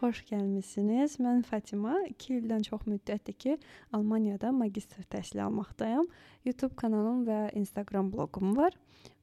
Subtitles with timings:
[0.00, 1.18] xoş gəlmisiniz.
[1.22, 1.94] Mən Fatima.
[2.08, 3.56] 2 ildən çox müddətdir ki,
[3.96, 6.08] Almaniyada magistr təhsili almaqdayam.
[6.44, 8.76] YouTube kanalım və Instagram bloqum var.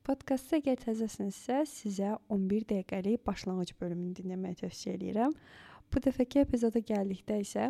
[0.07, 5.33] Podkastda əgər təzəsinizsə, sizə 11 dəqiqəlik başlanğıc bölümünü dinləməyi tövsiyə edirəm.
[5.91, 7.69] Bu dəfəki epizoda gəldikdə isə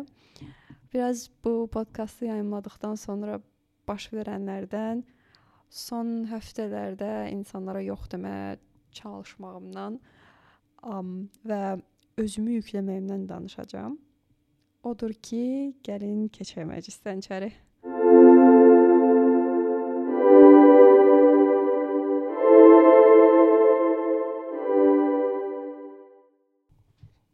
[0.92, 3.40] biraz bu podkastı yayımladıqdan sonra
[3.88, 5.04] baş verənlərdən
[5.70, 8.56] son həftələrdə insanlara yox deməyə
[8.98, 9.98] çalışmağımdan
[10.82, 11.12] um,
[11.46, 11.62] və
[12.18, 13.96] özümü yükləməyimdən danışacağam.
[14.86, 17.50] Odur ki, gəlin keçək məclisdən içəri.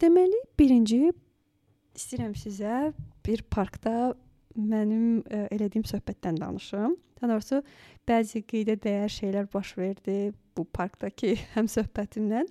[0.05, 1.01] Deməli, birinci
[1.97, 2.93] istəyirəm sizə
[3.25, 4.13] bir parkda
[4.59, 6.97] mənim ə, e, elədiyim söhbətdən danışım.
[7.21, 7.63] Daha doğrusu
[8.09, 10.19] bəzi qeydə dəyər şeylər baş verdi
[10.57, 12.45] bu parkdakı həm söhbətimlə.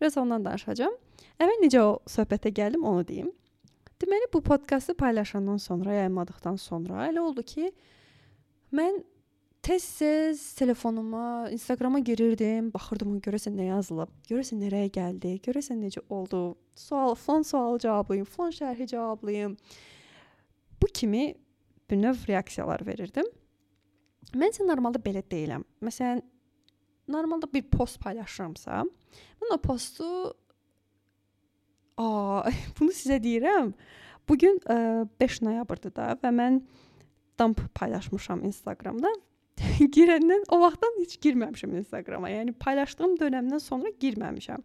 [0.00, 0.96] Biraz ondan danışacağam.
[1.38, 3.28] Əvvəl necə o söhbətə gəldim, onu deyim.
[4.02, 7.70] Deməli bu podkastı paylaşandan sonra, yayımladıqdan sonra elə oldu ki,
[8.74, 9.00] mən
[9.62, 17.14] tez-tez telefonuma, Instagrama girirdim, baxırdım görəsən nə yazılıb, görəsən nereye gəldi, görəsən necə oldu, sual,
[17.14, 19.56] falan sualı cavablayım, falan şərhi cavablayım.
[20.82, 21.34] Bu kimi
[21.90, 23.26] bir növ reaksiyalar verirdim.
[24.34, 25.64] Mən isə normalda belə deyiləm.
[25.82, 26.22] Məsələn,
[27.08, 28.84] normalda bir post paylaşıramsa,
[29.42, 30.08] mən o postu
[31.98, 33.72] Aa, bunu sizə deyirəm.
[34.28, 34.60] Bu gün
[35.20, 36.60] 5 noyabrdır da və mən
[37.40, 39.10] dump paylaşmışam Instagramda.
[39.96, 42.30] Girəndən o vaxtdan heç girməmişəm Instagrama.
[42.30, 44.62] Yəni paylaşdığım dövrdən sonra girməmişəm.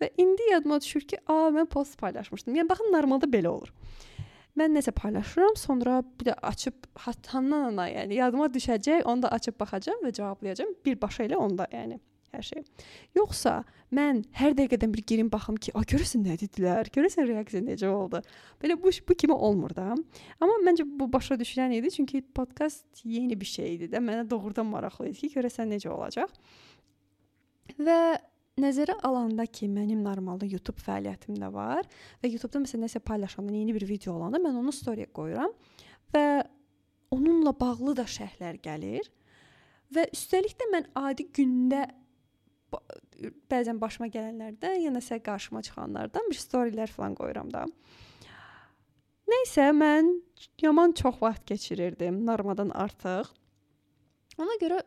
[0.00, 2.54] Və indi yadıma düşür ki, a mən post paylaşmışdım.
[2.56, 3.72] Yəni baxın normalda belə olur.
[4.56, 9.58] Mən nəsə paylaşıram, sonra bir də açıb hatandan ana, yəni yadıma düşəcək, onu da açıb
[9.60, 12.00] baxacağam və cavablayacağam birbaşa elə onda, yəni
[12.32, 12.64] hər şey.
[13.16, 13.58] Yoxsa
[13.92, 16.88] mən hər dəqiqədən bir girim baxım ki, a görəsən nə dedilər?
[16.94, 18.22] Görəsən reaksiya necə oldu?
[18.62, 19.92] Belə bu bu kimi olmur da.
[20.40, 24.00] Amma məncə bu başa düşülən idi, çünki podkast yeni bir şey idi də.
[24.00, 26.32] Mənə doğrudan maraqlı idi ki, görəsən necə olacaq.
[27.78, 28.00] Və
[28.60, 31.86] nəzərə alanda ki, mənim normalda YouTube fəaliyyətim də var
[32.22, 35.52] və YouTube-da məsələn nəsə paylaşanda, yeni bir video olanda mən onu story qoyuram
[36.12, 36.26] və
[37.12, 39.08] onunla bağlı da şərhlər gəlir.
[39.92, 41.84] Və üstəlik də mən adi gündə
[43.50, 47.66] bəzən başıma gələnlərdən, ya nəsə qarşıma çıxanlardan bir storylər falan qoyuram da.
[49.32, 50.10] Nəysə mən
[50.60, 53.30] yaman çox vaxt keçirirdim, normadan artıq.
[54.38, 54.80] Ona görə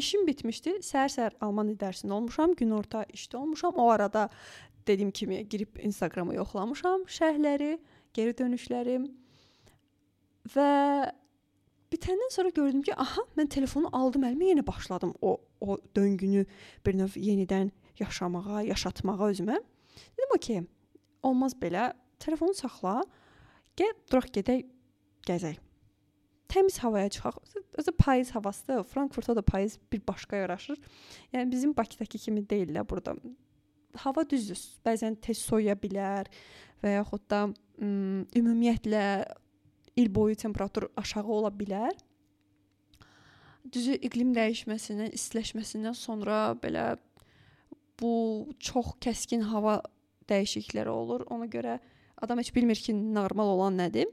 [0.00, 0.78] işim bitmişdi.
[0.84, 3.76] Səhər-səhər Alman dərsində olmuşam, günorta işdə olmuşam.
[3.80, 4.28] O arada
[4.86, 7.76] dediyim kimi girib Instagramı yoxlamışam, şərhləri,
[8.14, 9.08] geri dönüşlərim
[10.54, 10.68] və
[11.92, 16.46] bitəndən sonra gördüm ki, aha, mən telefonu aldım əlimə, yenə başladım o o döngünü
[16.86, 19.60] bir növ yenidən yaşamağa, yaşatmağa özümə.
[20.16, 20.62] Dedim okey,
[21.22, 21.92] olmaz belə.
[22.18, 23.02] Telefonu saxla.
[23.76, 24.64] Gəl duraq gedək
[25.28, 25.58] gəzək.
[26.48, 27.36] Təmiz havaya çıxaq.
[27.78, 28.84] Özü payız havasıdır.
[28.84, 30.78] Frankfurtda da payız bir başqa yaraşır.
[31.32, 33.16] Yəni bizim Bakıdakı kimi deyil də burada.
[33.96, 34.58] Hava düzdür.
[34.86, 36.30] Bəzən tez soyuya bilər
[36.82, 37.48] və yaxud da
[37.80, 39.02] ümumiyyətlə
[39.96, 41.92] il boyu temperatur aşağı ola bilər.
[43.72, 46.96] Düzü iqlim dəyişməsindən, istiləşməsindən sonra belə
[48.00, 48.12] bu
[48.60, 49.80] çox kəskin hava
[50.30, 51.24] dəyişiklikləri olur.
[51.32, 51.78] Ona görə
[52.22, 54.10] adam heç bilmir ki, normal olan nədir.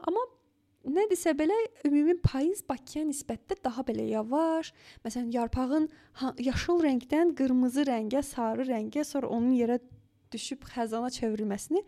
[0.00, 0.24] Amma
[0.96, 1.56] nədirsə belə
[1.86, 4.72] ümumi payız Bakıya nisbətdə daha belə yavaş.
[5.04, 5.88] Məsələn, yarpağın
[6.42, 9.80] yaşıl rəngdən qırmızı rəngə, sarı rəngə, sonra onun yerə
[10.32, 11.82] düşüb xəzana çevrilməsini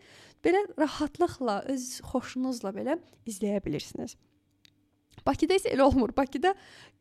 [0.45, 4.15] belə rahatlıqla, öz xoşunuzla belə izləyə bilirsiniz.
[5.25, 6.13] Bakıda isə elə olmur.
[6.17, 6.53] Bakıda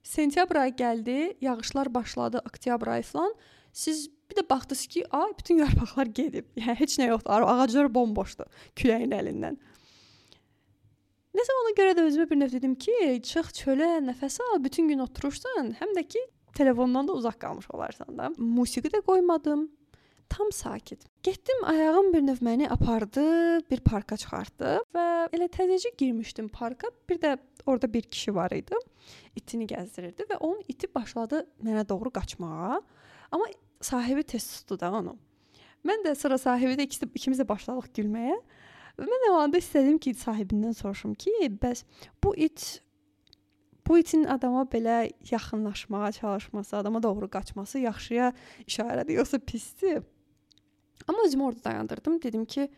[0.02, 3.34] sentyabr ayı gəldi, yağışlar başladı, oktyabr ayı falan.
[3.72, 6.46] Siz bir də baxdınız ki, ay bütün yarpaqlar gedib.
[6.56, 7.46] Yəni heç nə yoxdur.
[7.46, 9.58] Ağaclar bomboşdur küləyin əlindən.
[11.38, 15.04] Nəsə ona görə də özümə bir növ dedim ki, çıx çölə, nəfəs al, bütün gün
[15.04, 16.22] oturursan, həm də ki
[16.56, 18.30] telefondan da uzaq qalmış olarsan da.
[18.38, 19.68] Musiqi də qoymadım
[20.28, 21.04] tam sakit.
[21.22, 23.24] Getdim, ayağım bir növ məni apardı,
[23.70, 26.90] bir parka çıxartdı və elə təzəcə girmişdim parka.
[27.08, 27.36] Bir də
[27.66, 28.76] orada bir kişi var idi.
[29.36, 32.80] İtini gəzdirirdi və onun iti başladı mənə doğru qaçmağa.
[33.30, 33.46] Amma
[33.80, 35.16] sahibi tez tutdu da onu.
[35.86, 38.36] Mən də sıra sahibi də ikisi ikimiz də başladıq gülməyə.
[38.98, 41.84] Və mən o anda istədim ki, sahibindən soruşum ki, bəs
[42.24, 42.82] bu it
[43.88, 48.32] bu itin adama belə yaxınlaşmağa çalışması, adama doğru qaçması yaxşıya
[48.66, 50.02] işarədir, yoxsa pisdir?
[51.08, 52.22] Amma özümü orada dayandırdım.
[52.22, 52.68] Dedim ki,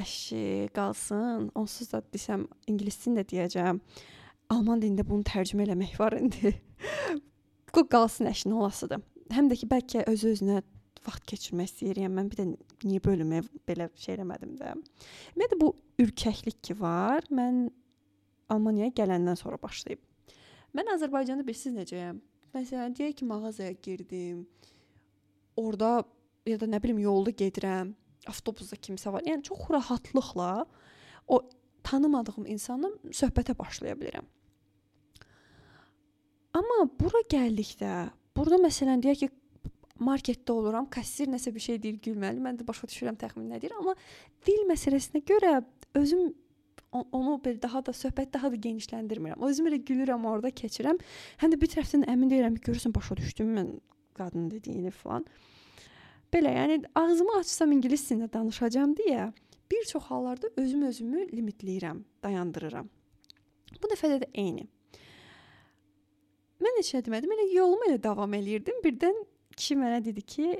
[0.00, 1.50] əşi qalsın.
[1.54, 3.80] Onsuz da desəm ingiliscəni də deyəcəm.
[4.54, 6.54] Alman dilində bunu tərcümə eləmək var indi.
[7.74, 9.02] Bu qalsın əşin olasıdır.
[9.34, 10.60] Həm də ki bəlkə öz özünə
[11.04, 12.12] vaxt keçirmək istəyirəm.
[12.14, 12.46] Mən bir də
[12.84, 14.74] niyə bölümə belə şey eləmədim də.
[15.34, 15.72] Ümumiyyətlə bu
[16.04, 17.26] ürkəklik ki var.
[17.34, 17.66] Mən
[18.52, 20.00] Almaniyaya gələndən sonra başlayıb.
[20.76, 22.20] Mən Azərbaycanda bilirsiniz necəyəm?
[22.54, 24.44] Məsələn, deyək ki, mağazaya girdim.
[25.58, 26.04] Orda
[26.46, 27.94] ya da nə bilim yolda gedirəm,
[28.30, 29.24] avtobusda kimsə var.
[29.26, 30.50] Yəni çox rahatlıqla
[31.28, 31.40] o
[31.84, 34.26] tanımadığım insanla söhbətə başlaya bilirəm.
[36.54, 37.94] Amma bura gəldikdə,
[38.36, 39.30] burada məsələn deyək ki,
[40.04, 42.42] marketdə oluram, kassir nəsə bir şey deyir, gülməli.
[42.42, 43.94] Mən də başa düşürəm təxmin nə deyir, amma
[44.46, 45.58] dil məsələsinə görə
[45.98, 46.32] özüm
[46.94, 49.42] onu belə daha da söhbət daha da genişləndirmirəm.
[49.42, 51.00] Özüm elə gülürəm orada keçirəm.
[51.42, 53.72] Həm də bir tərəfdən əmin deyirəm ki, görürsən başa düşdüm mən
[54.14, 55.26] qadın dediyini falan.
[56.34, 59.28] Belə, yəni ağzımı açsam ingilis dilində danışacağam deyə
[59.70, 62.88] bir çox hallarda özüm özümü limitləyirəm, dayandırıram.
[63.82, 64.66] Bu dəfə də eyni.
[66.64, 68.82] Mən heç nə demədim, elə yoluma elə davam eləyirdim.
[68.82, 69.22] Birdən
[69.54, 70.50] kişi mənə dedi ki,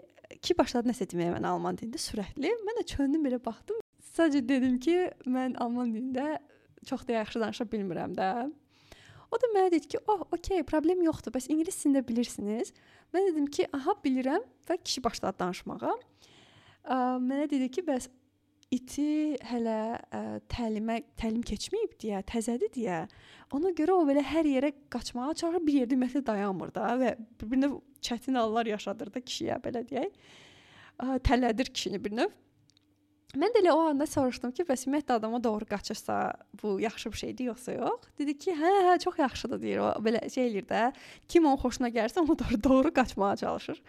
[0.42, 2.54] ki başladı nəsə deməyə mən alman dilində sürətli.
[2.66, 3.82] Mən də çöndüm belə baxdım.
[4.14, 6.38] Sadəcə dedim ki, mən alman dilində
[6.86, 8.30] çox da yaxşı danışa bilmirəm də.
[9.32, 11.32] O da mənə dedi ki, "Oh, okey, problem yoxdur.
[11.34, 12.72] Bəs ingilis dilində bilirsiniz?"
[13.14, 15.94] Mən dedim ki, "Aha, bilirəm." Və kişi başladı danışmağa.
[16.84, 18.08] Ə, mənə dedi ki, "Bəs
[18.74, 19.78] iti hələ
[20.10, 20.20] ə,
[20.50, 23.06] təlimə təlim keçməyib deyə, təzədir deyə.
[23.52, 27.70] Ona görə o belə hər yerə qaçmağa çalışır, bir yerdə ümumiyyətlə dayanmır da və bir-birinə
[28.00, 30.10] çətin hallar yaşadır da kişiyə belə deyək.
[30.98, 32.32] Ə, tələdir kişini bir növ.
[33.34, 36.18] Mən də elə o anda soruşdum ki, bəs ümumiyyətlə adama doğru qaçırsa
[36.62, 38.08] bu yaxşı bir şeydir yoxsa yox?
[38.18, 39.80] Dedi ki, hə, hə, çox yaxşıdır deyir.
[39.82, 40.82] O belə şey eləyir də.
[41.28, 43.80] Kim onun xoşuna gəlsə ona doğru doğru qaçmağa çalışır.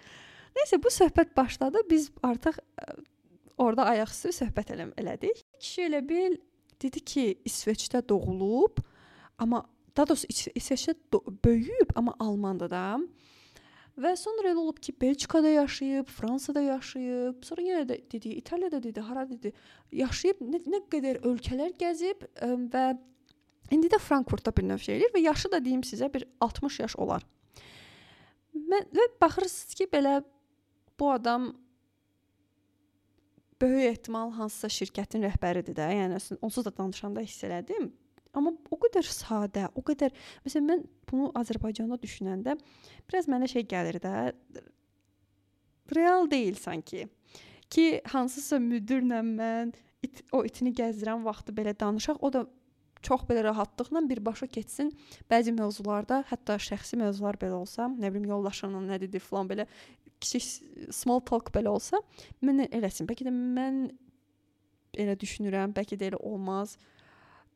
[0.57, 1.83] Nəysə bu söhbət başladı.
[1.89, 2.97] Biz artıq ə,
[3.57, 5.45] orada ayaqüstü söhbət elə elədik.
[5.59, 6.39] Kişi elə bil
[6.81, 8.81] dedi ki, İsveçdə doğulub,
[9.37, 9.63] amma
[9.97, 10.95] daha doğrusu İsveçdə
[11.45, 12.97] böyüyüb, amma Almanda da.
[13.95, 18.99] Və sonra elə olub ki, Belçikada yaşayıb, Fransada yaşayıb, sonra yenə də dedi, İtaliyada dedi,
[18.99, 19.53] hara dedi,
[19.95, 22.85] yaşayıb, nə, nə qədər ölkələr gəzib ə, və
[23.71, 26.97] indi də Frankfurtda bir növ şey eləyir və yaşı da deyim sizə bir 60 yaş
[26.99, 27.23] olar.
[28.55, 30.17] Mən və baxırsınız ki, belə
[30.99, 31.53] bu adam
[33.61, 35.87] böyük ehtimal hansısa şirkətin rəhbəridir də.
[36.01, 37.93] Yəni onsuz da danışanda hiss elədim.
[38.35, 40.13] Amma o qədər sadə, o qədər
[40.45, 42.57] məsələn mən bunu Azərbaycanda düşünəndə
[43.07, 44.13] biraz mənə şey gəlir də
[45.95, 47.07] real deyil sanki.
[47.71, 49.73] Ki hansısa müdirlə mən
[50.05, 52.45] it, o itini gəzdirən vaxtı belə danışaq, o da
[53.05, 54.91] çox belə rahatlıqla birbaşa keçsin.
[55.29, 59.67] Bəzi mövzularda, hətta şəxsi mövzular belə olsa, nə bilim yoldaşının nə dedi filan belə
[60.21, 62.01] kiçik small talk belə olsa,
[62.45, 63.07] mən eləsin.
[63.09, 63.85] Bəlkə də mən
[64.97, 66.77] elə düşünürəm, bəlkə də elə olmaz.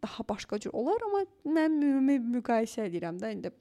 [0.03, 1.25] Daha başqa cür olar, amma
[1.57, 3.51] mən ümumi müqayisə edirəm də indi.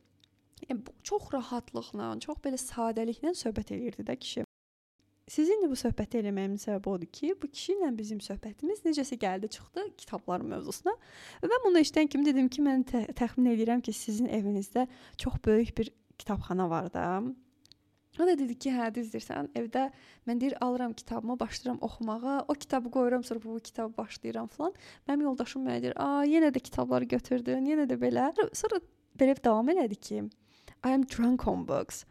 [0.68, 4.44] Yəni çox rahatlıqla, çox belə sadəliklə söhbət eləyirdi də kişi.
[5.28, 9.84] Sizinlə bu söhbəti eləməyimin səbəbi odur ki, bu kişi ilə bizim söhbətimiz necəsə gəldi çıxdı
[10.00, 10.94] kitablar mövzusuna.
[11.42, 14.86] Və mən bunu eşidən kimi dedim ki, mən tə təxmin edirəm ki, sizin evinizdə
[15.20, 17.04] çox böyük bir kitabxana var da.
[18.18, 19.52] O da dedi ki, hə düzdürsən.
[19.58, 19.88] Evdə
[20.26, 22.44] mən deyir alıram kitabımı, başlayıram oxumağa.
[22.48, 24.72] O kitabı qoyuram, sonra bu kitabı başlayıram falan.
[25.08, 28.80] Mənim yoldaşım mənə deyir, "A, yenə də kitabları götürdün, yenə də belə." Sonra
[29.18, 30.16] belə davam elədi ki,
[30.84, 32.04] "I am drunk on books."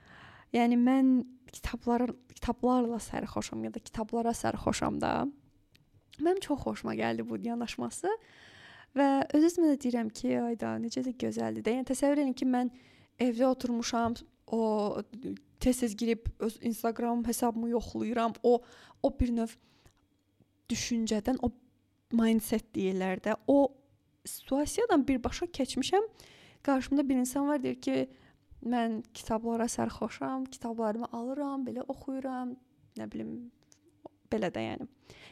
[0.53, 5.27] Yəni mən kitablara kitablarla sərxoşam ya da kitablara sərxoşam da.
[6.19, 8.09] Mənim çox xoşuma gəldi bu yanaşması.
[8.97, 11.75] Və öz-özümə də deyirəm ki, ayda necə də gözəldir də.
[11.77, 12.71] Yəni təsəvvür edin ki, mən
[13.19, 14.15] evdə oturmuşam,
[14.47, 15.01] o
[15.59, 18.33] tez-tez girib öz Instagram hesabımı yoxlayıram.
[18.43, 18.61] O
[19.03, 19.53] o bir növ
[20.69, 21.51] düşüncədən, o
[22.11, 23.73] mindset deyirlər də, o
[24.25, 26.07] situasiyadan birbaşa keçmişəm.
[26.63, 28.09] Qarşımda bir insan var deyir ki,
[28.65, 32.55] mən kitablara sərxoşam, kitablarımı alıram, belə oxuyuram,
[32.97, 33.51] nə bilim
[34.31, 34.87] belə də yəni.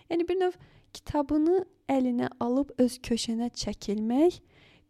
[0.10, 0.60] Yəni bir növ
[0.94, 4.40] kitabını əlinə alıb öz köşənə çəkilmək,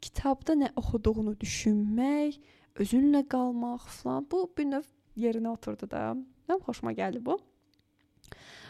[0.01, 2.38] kitabda nə oxuduğunu düşünmək,
[2.82, 4.86] özünlə qalmaq falan bu bir növ
[5.19, 6.13] yerinə oturdu da.
[6.50, 7.39] Mənim xoşuma gəldi bu.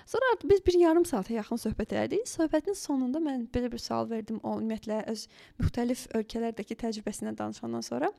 [0.05, 2.27] Sonra biz bir yarım saata yaxın söhbət elədik.
[2.29, 4.37] Söhbətin sonunda mən belə bir sual verdim.
[4.43, 5.25] O ümumiyyətlə öz
[5.61, 8.11] müxtəlif ölkələrdəki təcrübəsindən danışandan sonra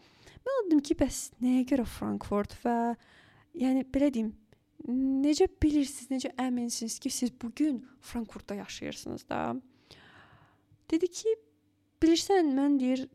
[0.47, 2.76] mən dedim ki, bəs nəyə görə Frankfurt və
[3.59, 4.33] yəni belə deyim,
[4.87, 9.40] necə bilirsiniz, necə əminsiniz ki, siz bu gün Frankfurtda yaşayırsınız da?
[10.90, 11.35] Dedi ki,
[12.02, 13.06] bilirsən, mən deyir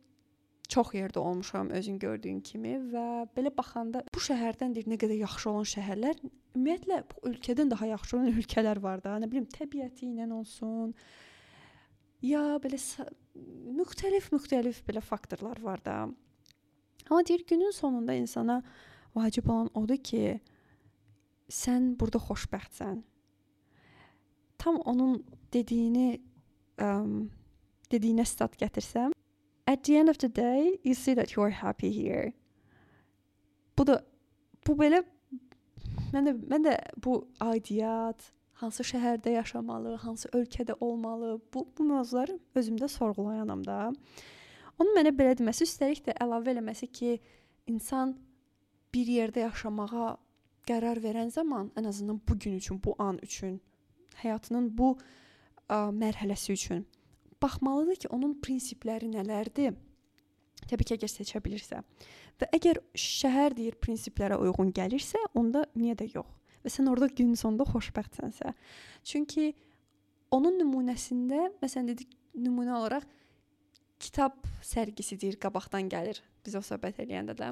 [0.71, 5.49] çox yerdə olmuşam özün gördüyün kimi və belə baxanda bu şəhərdən deyir nə qədər yaxşı
[5.51, 6.21] olan şəhərlər,
[6.55, 9.17] ümumiyyətlə bu ölkədən daha yaxşı olan ölkələr var da.
[9.19, 10.93] Nə bilim təbiəti ilə olsun.
[12.23, 12.79] Ya belə
[13.81, 15.97] müxtəlif-müxtəlif belə faktorlar var da.
[17.09, 18.61] Amma deyir günün sonunda insana
[19.15, 20.39] vacib olan odur ki,
[21.51, 23.01] sən burada xoşbəxtsən.
[24.61, 25.17] Tam onun
[25.51, 26.21] dediyini
[26.79, 27.25] um,
[27.91, 29.11] dediyinə stat gətirsəm,
[29.67, 32.33] at the end of the day, you see that you are happy here.
[33.77, 34.01] Bu da
[34.67, 35.03] bu belə
[36.13, 42.39] mən də mən də bu aidiyyat, hansı şəhərdə yaşamalı, hansı ölkədə olmalı, bu bu mövzuları
[42.55, 43.93] özümdə sorğulayanam da.
[44.79, 47.17] Onun mənə belə deməsi, üstəlik də əlavə eləməsi ki,
[47.67, 48.15] insan
[48.93, 50.15] bir yerdə yaşamağa
[50.67, 53.59] qərar verən zaman, ən azından bu gün üçün, bu an üçün,
[54.21, 54.95] həyatının bu
[55.69, 56.85] ə, mərhələsi üçün
[57.41, 59.75] baxmalıdır ki, onun prinsipləri nələrdir?
[60.69, 61.81] Təbii ki, əgər seçə bilirsə.
[62.41, 66.29] Və əgər şəhər deyir prinsiplərə uyğun gəlirsə, onda niyə də yox?
[66.61, 68.53] Və sən orada gün sonunda xoşbəxtsənsə.
[69.07, 69.51] Çünki
[70.33, 73.07] onun nümunəsində, məsələn dedik, nümunə olaraq
[74.01, 76.21] kitab sərgisi deyir, qabaqdan gəlir.
[76.45, 77.51] Biz o söhbət eləyəndə də.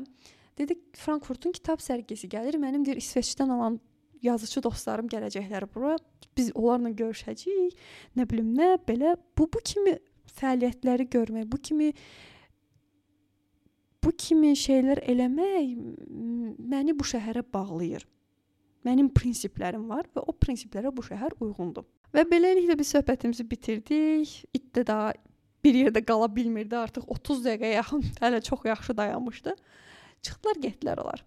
[0.58, 2.58] Dedik, Frankfurtun kitab sərgisi gəlir.
[2.62, 3.77] Mənim deyir İsveçdən alan
[4.25, 5.98] yazıçı dostlarım gələcəklər bura.
[6.39, 7.77] Biz onlarla görüşəcəyik.
[8.15, 9.98] Nə bilim nə, belə bu bu kimi
[10.39, 11.91] fəaliyyətləri görmək, bu kimi
[14.03, 15.74] bu kimi şeylər eləmək
[16.72, 18.05] məni bu şəhərə bağlayır.
[18.88, 21.84] Mənim prinsiplərim var və o prinsiplərə bu şəhər uyğundur.
[22.15, 24.31] Və beləliklə biz söhbətimizi bitirdik.
[24.55, 25.12] İt də daha
[25.63, 26.77] bir yerdə qala bilmirdi.
[26.79, 29.55] Artıq 30 dəqiqəyə yaxın hələ çox yaxşı dayanmışdı.
[30.24, 31.25] Çıxdılar, getdilər onlar.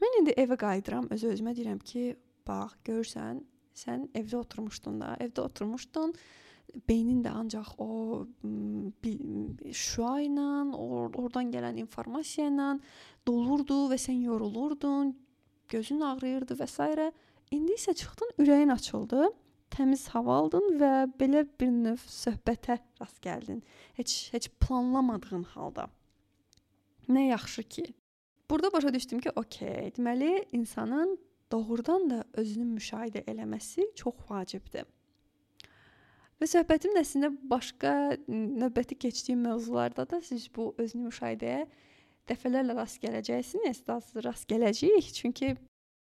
[0.00, 2.04] Mən indi evə qayıdıram, öz-özümə deyirəm ki,
[2.46, 3.42] bax, görürsən,
[3.76, 6.14] sən evdə oturmuşdun da, evdə oturmuşdun.
[6.86, 8.26] Beynin də ancaq o
[9.74, 12.68] şüa ilə, or oradan gələn informasiya ilə
[13.26, 15.14] dolurdu və sən yorulurdun,
[15.72, 17.10] gözün ağrıyırdı və s.
[17.50, 19.32] İndi isə çıxdın, ürəyin açıldı,
[19.74, 23.64] təmiz hava aldın və belə bir növ söhbətə rast gəldin.
[23.98, 25.88] Heç heç planlamadığın halda.
[27.10, 27.84] Nə yaxşı ki,
[28.50, 31.18] Burada başa düşdüm ki, okey, deməli insanın
[31.52, 34.86] doğrudan da özünü müşahidə eləməsi çox vacibdir.
[36.40, 41.66] Və söhbətim əslində başqa növbəti keçdiyim mövzularda da siz bu özünü müşahidəyə
[42.30, 45.52] dəfələrlə rast gələcəksiniz, daha rast gələcəyik, çünki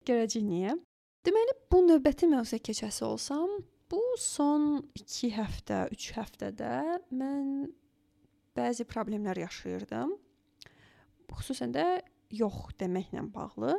[0.08, 0.75] görəcəyik niyə.
[1.27, 3.58] Deməli, bu növbəti mövzuya keçəsi olsam,
[3.91, 6.72] bu son 2 həftə, 3 həftədə
[7.15, 7.67] mən
[8.58, 10.15] bəzi problemlər yaşayırdım.
[11.38, 11.86] Xüsusən də
[12.34, 13.77] yox deməklə bağlı.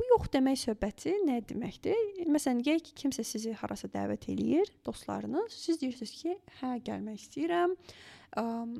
[0.00, 1.98] Bu yox demək söhbəti nə deməkdir?
[2.32, 7.74] Məsələn, deyək ki, kimsə sizi harasa dəvət eləyir, dostlarınız, siz deyirsiniz ki, hə, gəlmək istəyirəm.
[8.40, 8.78] Um,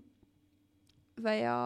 [1.21, 1.57] və ya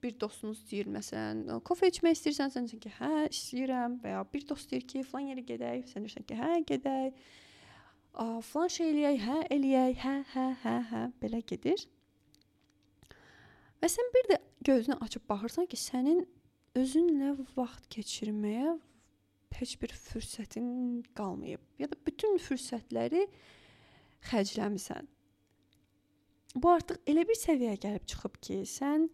[0.00, 4.46] bir dostunuz deyir məsələn, kofe içmək istəyirsən, sən deyirsən ki, hə, istəyirəm və ya bir
[4.48, 7.20] dost deyir ki, falan yerə gedək, sən deyirsən ki, hə, gedək.
[8.14, 11.84] A, falan şey eləyək, hə, eləyək, hə, hə, hə, hə, belə gedir.
[13.84, 16.24] Və sən bir də gözünü açıb baxırsan ki, sənin
[16.80, 18.78] özünlə vaxt keçirməyə
[19.60, 23.26] heç bir fürsətin qalmayıb ya da bütün fürsətləri
[24.30, 25.08] xərcləmisən.
[26.54, 29.08] Bu artıq elə bir səviyyəyə gəlib çıxıb ki, sən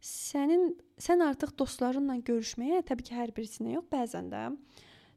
[0.00, 0.70] sənin
[1.00, 4.46] sən artıq dostlarınla görüşməyə, təbii ki, hər birisinə yox, bəzən də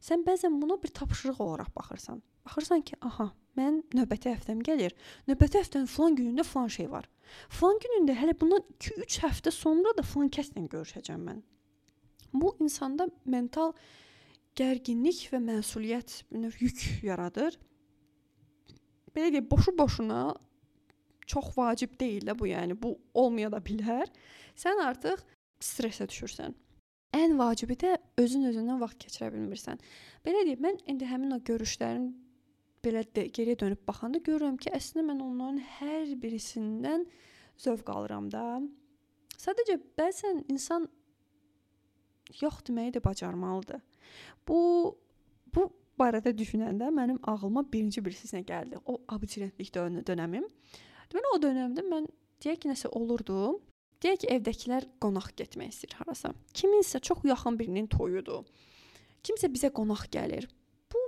[0.04, 2.20] sən bəzən buna bir tapşırıq olaraq baxırsan.
[2.46, 4.92] Baxırsan ki, aha, mən növbəti həftəm gəlir.
[5.30, 7.08] Növbəti həftənin falan günündə falan şey var.
[7.48, 11.40] Falan günündə hələ bundan 2-3 həftə sonra da falan kəslə görüşəcəm mən.
[12.34, 13.72] Bu insanda mental
[14.58, 17.58] gərginlik və məsuliyyət növ yük yaradır.
[19.14, 20.24] Belə deyək, boşu-boşuna
[21.30, 24.10] çox vacib deyil də bu, yəni bu olmaya da bilər.
[24.58, 25.22] Sən artıq
[25.64, 26.54] stressə düşürsən.
[27.14, 29.82] Ən vacibi də özün özündən vaxt keçirə bilmirsən.
[30.26, 32.10] Belə deyim, mən indi həmin o görüşlərin
[32.84, 37.06] belə də, geriyə dönüb baxanda görürəm ki, əslində mən onların hər birisindən
[37.62, 38.60] zövq alıram da.
[39.40, 40.90] Sadəcə bəzən insan
[42.42, 43.82] yox deməyi də bacarmalıdır.
[44.48, 44.60] Bu
[45.54, 45.68] bu
[46.00, 48.80] barədə düşünəndə mənim ağlıma birinci bir sizə gəldi.
[48.86, 50.48] O abituriyentlik dönəmim.
[51.12, 52.10] Deməli o dövrdə mən
[52.44, 53.60] deyək ki, nəsə olurdu.
[54.04, 56.34] Deyək ki, evdəkilər qonaq getmək istəyir harasa.
[56.58, 58.44] Kiminsə çox yaxın birinin toyudur.
[59.24, 60.50] Kimsə bizə qonaq gəlir.
[60.92, 61.04] Bu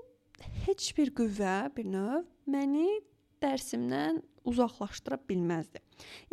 [0.67, 3.01] heç bir qüvvə, bir növ məni
[3.45, 5.81] dərsimdən uzaqlaşdıra bilməzdi.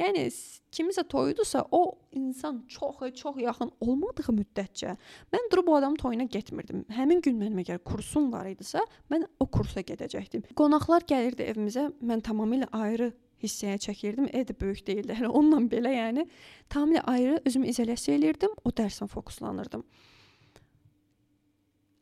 [0.00, 0.26] Yəni
[0.74, 4.96] kimisə toyudusa, o insan çox çox yaxın olmadığı müddətcə
[5.32, 6.84] mən durub o adamın toyuna getmirdim.
[6.92, 10.48] Həmin gün mənim əgər kursum var idisə, mən o kursa gedəcəkdim.
[10.58, 14.30] Qonaqlar gəlirdi evimizə, mən tamamilə ayrı hissəyə çəkirdim.
[14.32, 15.16] Ev də böyük deyildi.
[15.18, 16.26] Hələ onunla belə, yəni
[16.70, 19.84] tamamilə ayrı özümü izolyasiya elirdim, o dərsə fokuslanırdım.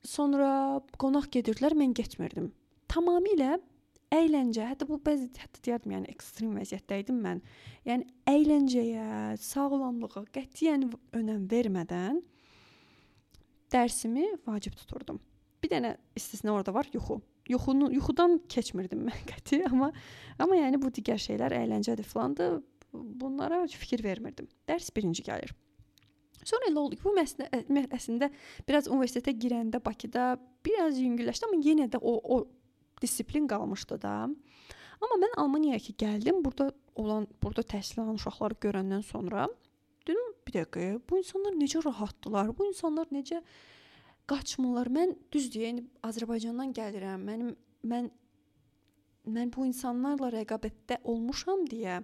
[0.05, 2.50] Sonra qonaq gedirdilər, mən getmirdim.
[2.90, 3.59] Tamamilə
[4.14, 7.40] əyləncə, hətta bu bəzi hətta deyərdim, yəni ekstrem vəziyyətdə idim mən.
[7.88, 9.07] Yəni əyləncəyə,
[9.43, 10.88] sağlamlığa qətiyyən
[11.21, 12.21] önəm vermədən
[13.71, 15.21] dərsimi vacib tuturdum.
[15.62, 17.21] Bir dənə istisna orada var, yuxu.
[17.50, 19.90] Yuxunu yuxudan keçmirdim mən qəti, amma
[20.38, 22.52] amma yəni bu digər şeylər əyləncədir filandı.
[22.93, 24.49] Bunlara fikir vermirdim.
[24.67, 25.52] Dərs birinci gəlir.
[26.43, 28.31] Sonra elə oldu ki, bu məsələ əslində
[28.67, 30.33] biraz universitetə girəndə Bakıda
[30.67, 32.38] biraz yüngülləşdi, amma yenə də o o
[33.02, 34.14] disiplin qalmışdı da.
[35.00, 39.49] Amma mən Almaniyaya ki gəldim, burada olan, burada təhsil alan uşaqları görəndən sonra
[40.07, 42.52] dedim, bir dəqiqə, bu insanlar necə rahatdılar?
[42.59, 43.40] Bu insanlar necə
[44.28, 44.92] qaçmırlar?
[44.92, 47.25] Mən düzdür, yəni Azərbaycandan gəlirəm.
[47.30, 47.54] Mənim
[47.87, 48.11] mən
[49.30, 52.00] mən bu insanlarla rəqabətdə olmuşam deyə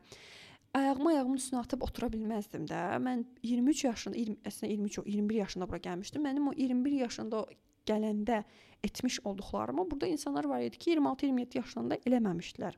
[0.77, 2.81] ayağımı ayağımın üstünə atıb otura bilməzdim də.
[3.03, 6.27] Mən 23 yaşında, 20, əslində 23 yox, 21 yaşında bura gəlmişdim.
[6.29, 7.47] Mənim o 21 yaşında
[7.89, 8.43] gələndə
[8.85, 12.77] etmiş olduqlarımı burada insanlar var idi ki, 26-27 yaşlarında eləməmişdilər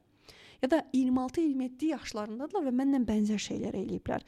[0.63, 4.25] ya da 26-27 yaşlarındadılar və mənlə bənzər şeylər eləyiblər.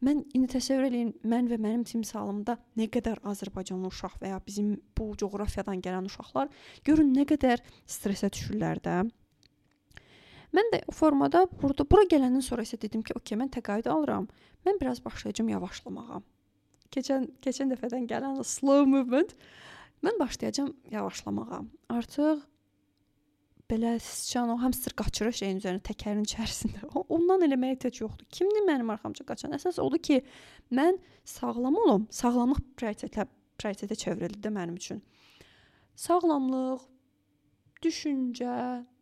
[0.00, 4.72] Mən indi təsəvvür eləyin, mən və mənim timsalımda nə qədər Azərbaycanlı uşaq və ya bizim
[4.96, 6.48] bu coğrafiyadan gələn uşaqlar
[6.88, 9.02] görün nə qədər stressə düşürlər də.
[10.56, 14.26] Mən də o formada burada bura gələndən sonra isə dedim ki, okey, mən təqaüd alıram.
[14.66, 16.22] Mən biraz başlayacağam yavaşlamağa.
[16.90, 19.36] Keçən keçən dəfədən gələn slow movement
[20.04, 21.60] mən başlayacağam yavaşlamağa.
[21.88, 22.46] Artıq
[23.70, 26.88] belə sıçan o hamster qaçırır şeyin üzərinə təkərin içərisində.
[27.08, 28.26] Ondan eləməyə ehtiyac yoxdur.
[28.34, 29.54] Kimdir mənim arxamca qaçan?
[29.54, 30.22] Əsas odur ki,
[30.74, 32.08] mən sağlam olum.
[32.10, 33.28] Sağlamlıq prioritetə
[33.60, 35.02] prioritetə çevrildi mənim üçün.
[36.00, 36.86] Sağlamlıq,
[37.84, 38.56] düşüncə,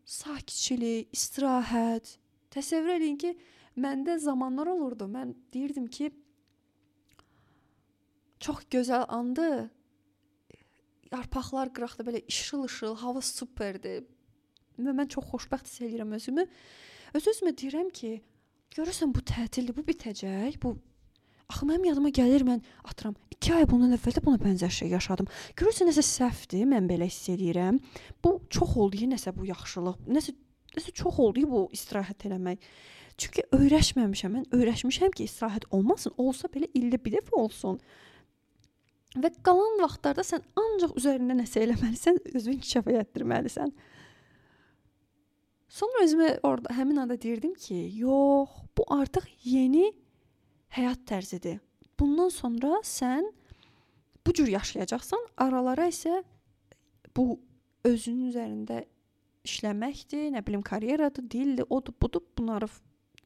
[0.05, 2.17] sakitçilik, istirahət.
[2.55, 3.35] Təsəvvür eləyin ki,
[3.79, 5.09] məndə zamanlar olurdu.
[5.13, 6.11] Mən deyirdim ki,
[8.41, 9.71] çox gözəl andı.
[11.13, 14.05] Yarpaqlar qıraqda belə işıl-işıl, hava superdir
[14.79, 16.45] və mən çox xoşbəxt hiss edirəm özümü.
[17.19, 18.13] Öz-özümə deyirəm ki,
[18.77, 20.61] görürsən bu tətildir, bu bitəcək.
[20.63, 20.77] Bu
[21.49, 25.31] Axı mənim yadıma gəlir mən atıram 2 ay bundan əvvəl də buna bənzər şey yaşadım.
[25.57, 27.79] Görürsən nəsə səhvdir, mən belə hiss edirəm.
[28.25, 30.35] Bu çox oldu, nəsə bu yaxşılıq, nəsə
[30.77, 32.61] nəsə çox oldu bu istirahət eləmək.
[33.19, 34.35] Çünki öyrəşməmişəm.
[34.37, 37.81] Mən öyrəşmişəm ki, istirahət olmasın, olsa belə ildə bir dəfə olsun.
[39.17, 43.73] Və qalan vaxtlarda sən ancaq üzərində nəsə eləməlisən, özünü inkişaf etdirməlisən.
[45.73, 49.91] Sonra özümə orada həmin anda deyirdim ki, yox, bu artıq yeni
[50.77, 51.59] həyat tərzidir.
[51.99, 53.27] Bundan sonra sən
[54.27, 56.23] bu cür yaşayacaqsan, aralara isə
[57.17, 57.41] bu
[57.89, 58.83] özünün üzərində
[59.49, 62.69] işləməkdir, nə bilim karyeradır, dildir, odur, budur, bunları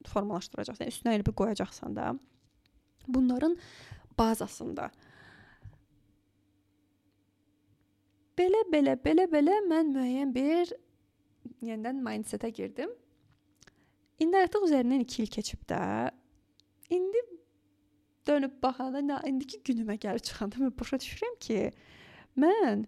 [0.07, 2.13] formalaşdıracaqsan, üstünə elə bir qoyacaqsan da.
[3.09, 3.57] Bunların
[4.19, 4.91] bazasında
[8.39, 10.73] belə belə belə belə mən müəyyən bir
[11.63, 12.91] yenidən mindsetə girdim.
[14.23, 16.11] İndi artıq üzərindən 2 il keçib də.
[16.91, 17.23] İndi
[18.27, 21.71] dönüb baxanda, indiki günümə gəlib çıxanda mən başa düşürəm ki,
[22.39, 22.85] mən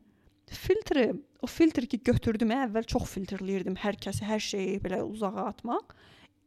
[0.50, 1.08] filtri,
[1.42, 5.94] o filtr ki götürdüm, əvvəl çox filtrləyirdim hər kəsi, hər şeyi belə uzağa atmaq.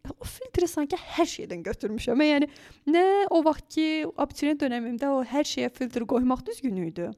[0.07, 2.21] O filtri sanki hər şeydən götürmüşəm.
[2.23, 2.47] Yəni
[2.93, 7.09] nə o vaxt ki, abituriyent dövrümdə o hər şeyə filtr qoymaq düzgün idi.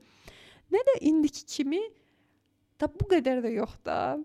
[0.74, 1.82] Nə də indiki kimi
[2.80, 4.18] da bu qədər də yox da.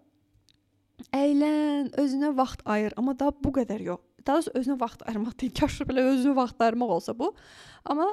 [1.15, 4.03] Əylən, özünə vaxt ayır, amma da bu qədər yox.
[4.25, 7.33] Daha doğrusu özünə vaxt ayırmaq deyil, kaş belə özünə vaxt ayırmaq olsa bu.
[7.85, 8.13] Amma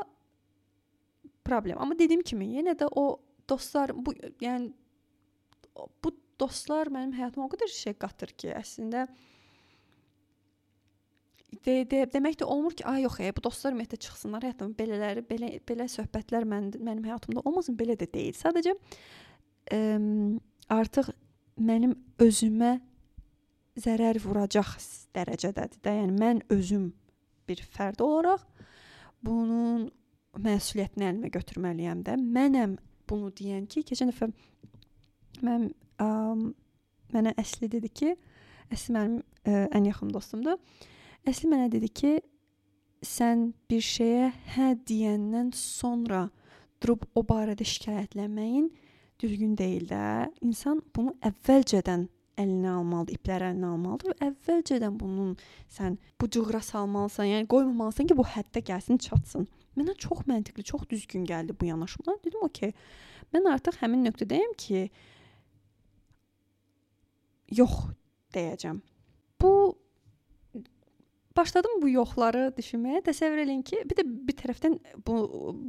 [1.45, 1.77] problem.
[1.79, 4.13] Amma dediyim kimi, yenə də o dostlar bu
[4.43, 4.71] yəni
[6.03, 9.05] bu dostlar mənim həyatıma o qədər şey qatır ki, əslində
[11.65, 15.23] de, de, demək də olmur ki, ay yox, ey, bu dostlar ümumiyyətlə çıxsınlar həyatıma, belələri,
[15.27, 18.37] belə belə söhbətlər mənim mənim həyatımda olmasın, belə də deyil.
[18.37, 18.75] Sadəcə
[19.75, 19.81] ə,
[20.71, 21.11] artıq
[21.61, 22.77] mənim özümə
[23.81, 24.77] zərər vuracaq
[25.15, 25.95] dərəcədədir də.
[26.01, 26.91] Yəni mən özüm
[27.49, 28.45] bir fərd olaraq
[29.25, 29.89] bunun
[30.41, 32.15] məsuliyyətini əlimə götürməliyəm də.
[32.19, 32.77] Mənəm
[33.09, 34.31] bunu deyən ki, keçən dəfə
[35.43, 36.07] mən ə,
[37.11, 38.15] mənə Əsli dedi ki,
[38.71, 40.59] Əsli mənim ə, ən yaxın dostumdur.
[41.27, 42.15] Əsli mənə dedi ki,
[43.05, 46.27] sən bir şeyə hə deyəndən sonra
[46.81, 48.71] durub o barədə şikayətlənməyin
[49.21, 50.01] düzgün deyil də.
[50.41, 52.07] İnsan bunu əvvəlcədən
[52.41, 55.35] əlinə almalıdır, ipləri əlinə almalıdır və əvvəlcədən bunun
[55.69, 57.29] sən bucuğra salmalısan.
[57.29, 59.45] Yəni qoymamalısan ki, bu həddə gəlsin, çatsın.
[59.77, 62.17] Mənə çox məntiqli, çox düzgün gəldi bu yanaşma.
[62.25, 62.73] Dedim, "Okay.
[63.33, 64.89] Mən artıq həmin nöqtədəyəm ki,
[67.51, 67.93] yox
[68.33, 68.81] deyəcəm."
[69.41, 69.77] Bu
[71.37, 73.01] başladım bu yoxları düşünməyə.
[73.07, 75.17] Təsəvvür eləyin ki, bir də bir tərəfdən bu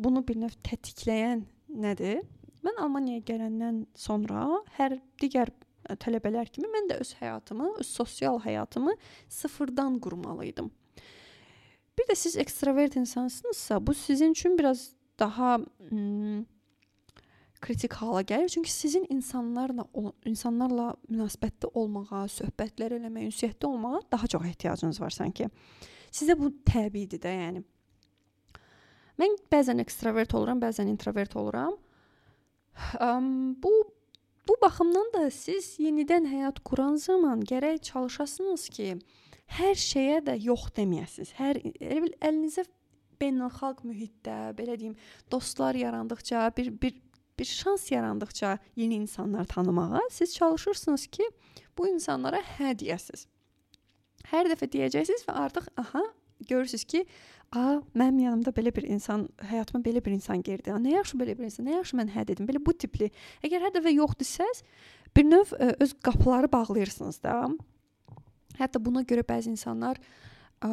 [0.05, 1.45] bunu bir növ tətikləyən
[1.83, 2.23] nədir?
[2.63, 4.45] Mən Almaniyaya gələndən sonra
[4.77, 8.95] hər digər e, tələbələr kimi mən də öz həyatımı, öz sosial həyatımı
[9.29, 10.71] sıfırdan qurmalı idim.
[11.99, 16.45] Bir də siz ekstravert insansınızsa, bu sizin üçün biraz daha hmm,
[17.63, 18.51] kritik hala gəlir.
[18.53, 19.87] Çünki sizin insanlarla
[20.27, 25.49] insanlarla münasibətdə olmağa, söhbətlər eləməyə, ünsiyyətdə olmağa daha çox ehtiyacınız var sanki.
[26.13, 27.63] Sizə bu təbiidir də, yəni.
[29.21, 31.77] Mən bəzən ekstravert oluram, bəzən introvert oluram.
[33.01, 33.73] Um, bu
[34.49, 38.89] bu baxımdan da siz yenidən həyat quran zaman gərək çalışasınız ki,
[39.59, 41.31] hər şeyə də yox deməyəsiniz.
[41.39, 42.65] Hər elə bil əlinizə
[43.23, 44.97] beynəlxalq mühitdə, belə deyim,
[45.31, 46.99] dostlar yarandıqca, bir bir
[47.39, 51.31] bir şans yarandıqca yeni insanlar tanımağa siz çalışırsınız ki,
[51.79, 53.27] bu insanlara hə deyəsiniz.
[54.33, 56.03] Hər dəfə deyəcəksiniz və artıq aha
[56.49, 57.05] görürsüz ki,
[57.57, 60.71] a mənim yanımda belə bir insan, həyatıma belə bir insan girdi.
[60.71, 62.49] Nə yaxşı belə bir insan, nə yaxşı mən hə dedim.
[62.49, 63.11] Belə bu tipli.
[63.45, 64.63] Əgər hər dəfə yox desəz,
[65.17, 67.37] bir növ ə, öz qapıları bağlayırsınız da.
[68.59, 70.01] Hətta buna görə bəzi insanlar
[70.65, 70.71] ə,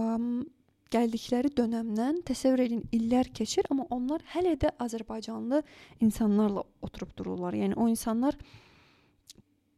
[0.93, 5.61] gəldikləri dönəmdən təsəvvür edin illər keçir, amma onlar hələ də Azərbaycanlı
[6.05, 7.57] insanlarla oturub dururlar.
[7.57, 8.37] Yəni o insanlar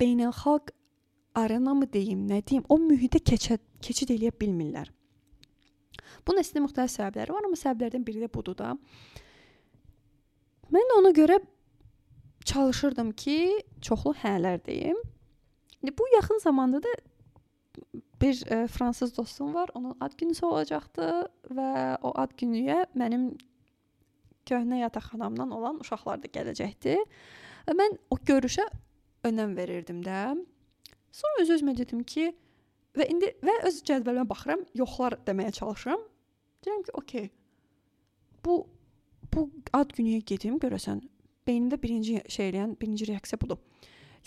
[0.01, 0.71] beynəlxalq
[1.35, 4.91] arena mı deyim, nə deyim, o mühitə keçə, keçid eləyə bilmirlər.
[6.27, 8.75] Bunun əslində müxtəlif səbəbləri var, amma səbəblərdən biri də budur da.
[10.71, 11.39] Mən ona görə
[12.47, 13.37] çalışırdım ki,
[13.83, 14.99] çoxlu hələlər deyim.
[15.81, 16.93] İndi bu yaxın zamanda da
[18.21, 19.69] bir e, fransız dostum var.
[19.73, 21.07] Onun ad günü olacaqdı
[21.49, 23.31] və o ad günüyə mənim
[24.45, 26.97] köhnə yataqxanamdan olan uşaqlar da gələcəkdi.
[27.67, 28.65] Və mən o görüşə
[29.27, 30.21] önəm verirdim də.
[31.11, 32.31] Sonra öz-özümə dedim ki,
[32.97, 36.01] və indi və öz cədvəlimə baxıram, yoxlar deməyə çalışıram.
[36.65, 37.29] Deyirəm ki, okey.
[38.45, 38.65] Bu
[39.33, 41.01] bu ad günüyə gedim görəsən.
[41.47, 43.57] Beynimdə birinci şey eləyən, birinci reaksiya budur.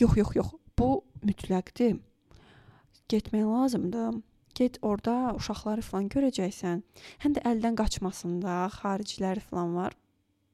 [0.00, 0.52] Yox, yox, yox.
[0.78, 1.98] Bu mütləqdir
[3.08, 4.22] getmək lazımdır.
[4.54, 6.82] Get orada uşaqları falan görəcəksən.
[7.24, 9.96] Həm də əldən qaçmasında xaricilər falan var.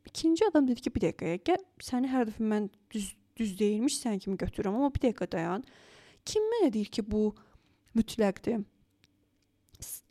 [0.08, 4.18] İkinci adam dedi ki, bir dəqiqə, gəl səni hər dəfə mən düz düz deyilmiş sən
[4.20, 5.64] kimi götürürəm, amma bir dəqiqə dayan.
[6.24, 7.30] Kim mənə deyir ki, bu
[7.96, 8.64] mütləqdir?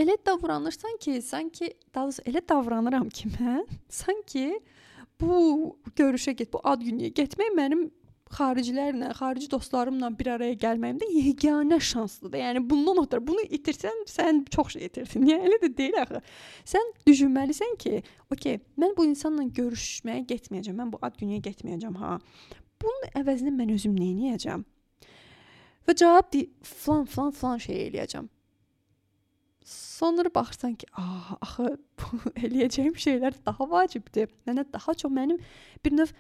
[0.02, 3.66] Elə davranırsan ki, sanki daha elə davranıram ki mən,
[4.02, 4.60] sanki
[5.22, 7.90] bu görüşə get, bu ad günüyə getmək mənim
[8.34, 12.40] xaricilərlə, xarici dostlarımla bir araya gəlməyimdə yeganə şanslıdır.
[12.44, 15.28] Yəni bundan ötürü bunu itirsən, sən çox şey itirdin.
[15.32, 16.22] Yəni elə də deyil axı.
[16.76, 20.78] Sən düşünməlisən ki, okey, mən bu insanla görüşməyə getməyəcəm.
[20.78, 22.18] Mən bu ad günüyə getməyəcəm ha.
[22.80, 24.66] Bunun əvəzinə mən özüm nə edəcəm?
[25.90, 28.30] Və cavab de, falan falan falan şey eləyəcəm.
[29.70, 31.78] Sonra baxırsan ki, ah, axı
[32.46, 34.30] eləyəcəyim şeylər daha vacibdir.
[34.48, 35.42] Mənə daha çox mənim
[35.86, 36.14] bir növ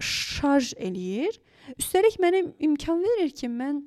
[0.00, 1.36] şarj eləyir.
[1.78, 3.82] Üstəlik mənə imkan verir ki, mən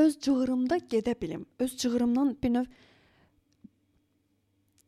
[0.00, 1.46] öz cığırımda gedə bilim.
[1.58, 2.68] Öz cığırımdan bir növ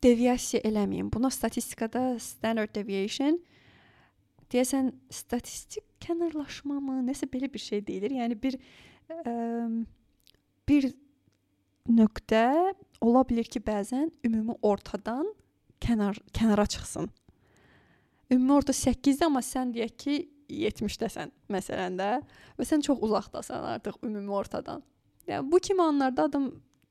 [0.03, 1.13] deviasiya eləməyim.
[1.13, 3.39] Buna statistikada standard deviation
[4.53, 8.17] deyəsən statistik kənarlaşma mı, nəsə belə bir şey deyilir.
[8.19, 8.59] Yəni bir
[9.09, 9.33] ə,
[10.69, 10.91] bir
[11.89, 12.45] nöqtə
[13.01, 15.31] ola bilər ki, bəzən ümumi ortadan
[15.83, 17.09] kənar kənara çıxsın.
[18.33, 20.15] Ümumi orta 8-dir, amma sən deyək ki
[20.49, 22.09] 70-dəsən məsələn də
[22.59, 24.83] və sən çox uzaqdasan artıq ümumi ortadan.
[25.29, 26.49] Yəni bu kimi anlarda adam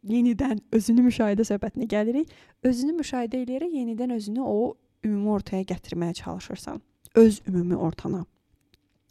[0.07, 2.29] yenidən özünü müşahidə söhbətinə gəlirik.
[2.63, 4.75] Özünü müşahidə eləyərək yenidən özünü o
[5.05, 6.81] ümumi ortaya gətirməyə çalışırsan.
[7.15, 8.25] Öz ümumi ortana.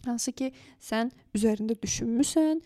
[0.07, 2.62] Hansı ki, sən üzərində düşünmüsən,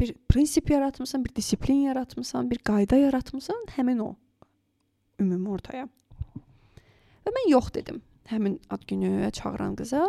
[0.00, 4.14] bir prinsip yaratmısan, bir disiplin yaratmısan, bir qayda yaratmısan, həmin o
[5.20, 5.86] ümumi ortaya.
[7.26, 10.06] Və mən yox dedim həmin ad günü çağıran qıza.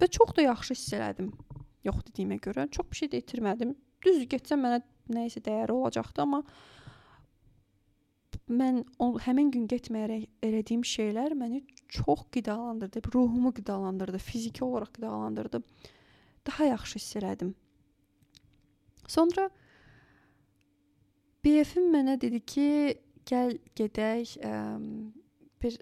[0.00, 1.32] Və çox da yaxşı hiss elədim.
[1.84, 3.74] Yox dediyimə görə çox bir şey də itirmədim.
[4.04, 4.80] Düz getsəm mənə
[5.14, 6.42] nə isə dəyəri olacaqdı, amma
[8.48, 15.62] mən o həmin gün getməyərək elədiyim şeylər məni çox qidalandırdı, ruhumu qidalandırdı, fiziki olaraq qidalandırdı.
[16.46, 17.54] Daha yaxşı hiss elədim.
[19.06, 19.48] Sonra
[21.44, 22.68] BF-im mənə dedi ki,
[23.28, 24.52] gəl gedək ə,
[25.62, 25.76] bir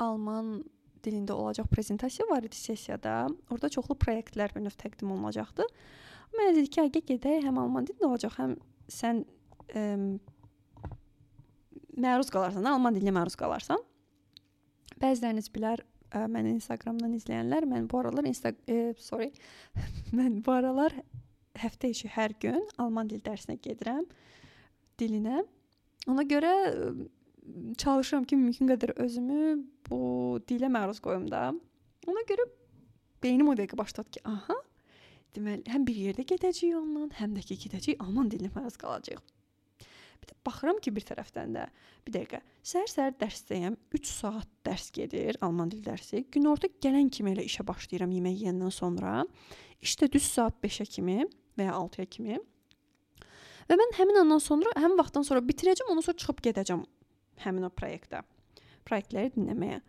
[0.00, 0.60] alman
[1.04, 3.28] dilində olacaq prezentasiya var idi sessiyada.
[3.50, 5.66] Orada çoxlu layihələr bir növ təqdim olunacaqdı.
[6.36, 8.56] Mənə dedi ki, gəl gedək, həm alman dilində olacaq, həm
[8.90, 9.24] sən
[9.74, 9.84] ə,
[12.00, 13.80] məruz qalarsan, alman dilinə məruz qalarsan.
[15.00, 15.82] Bəziləriniz bilər,
[16.12, 19.30] ə, məni Instagramdan izləyənlər, mən bu aralar Insta e, sorry.
[20.16, 20.94] mən bu aralar
[21.60, 24.04] həftə içi hər gün alman dil dərsinə gedirəm
[25.00, 25.42] dilinə.
[26.08, 26.52] Ona görə
[27.78, 29.56] çalışıram ki, mümkün qədər özümü
[29.88, 30.00] bu
[30.48, 31.50] dilə məruz qoyum da.
[32.08, 32.46] Ona görə
[33.22, 34.56] beynim o dəqiqə başladı ki, aha,
[35.36, 39.22] deməli həm bir yerdə gedəcəyik onunla, həm də ki gedəcəyik alman dilinə məruz qalacağıq.
[40.20, 41.66] Bir də baxıram ki, bir tərəfdən də
[42.06, 42.42] bir dəqiqə.
[42.70, 43.76] Səhər-səhər dərsdəyəm.
[43.96, 46.26] 3 saat dərs gedir, alman dil dərsi.
[46.32, 49.24] Günorta gələn kimi elə işə başlayıram yemək yeyəndən sonra.
[49.80, 51.24] İşdə düz saat 5-ə kimi
[51.56, 52.36] və ya 6-ya kimi.
[53.70, 56.84] Və mən həmin andan sonra, həmin vaxtdan sonra bitirəcəm, ondan sonra çıxıb gedəcəm
[57.44, 58.22] həmin o proyektə.
[58.88, 59.80] Proyektləri dinləməyə.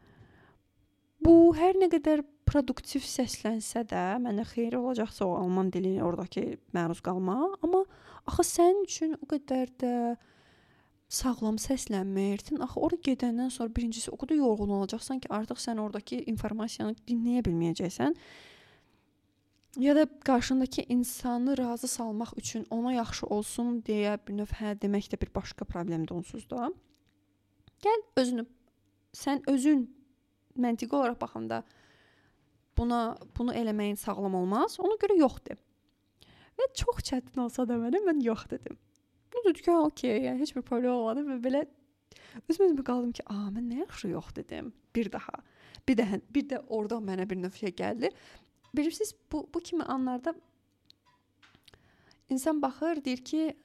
[1.21, 6.99] Bu hər nə qədər produktiv səslənsə də, mənə xeyri olacaqsa o alman dilini ordakı məruz
[7.05, 7.85] qalma, amma
[8.27, 9.93] axı sənin üçün o qədər də
[11.11, 12.61] sağlam səslənmirsən.
[12.65, 17.45] Axı ora gedəndən sonra birincisi o qədər yorğun olacaqsan ki, artıq sən ordakı informasiyanı dinləyə
[17.47, 18.15] bilməyəcəksən.
[19.79, 25.07] Ya da qarşındakı insanı razı salmaq üçün ona yaxşı olsun deyə bir növ hə demək
[25.13, 26.71] də bir başqa problemdir onsuz da.
[27.81, 28.45] Gəl özünü
[29.17, 29.85] sən özün
[30.59, 31.63] məntiqi olaraq baxanda
[32.77, 34.77] buna bunu eləməyin sağlam olmaz.
[34.79, 35.57] Ona görə yox de.
[36.59, 38.77] Və çox çətin olsa da mənə mən yox dedim.
[39.33, 41.63] Bu dedi ki, okey, yəni heç bir problem olmadı və belə
[42.49, 44.73] özüm-özümə qaldım ki, a, mən nə yaxşı yox dedim.
[44.95, 45.41] Bir daha.
[45.87, 48.11] Bir də bir də oradan mənə bir növ şey gəldi.
[48.75, 50.35] Bilirsiniz, bu bu kimi anlarda
[52.29, 53.57] insan baxır, deyir ki,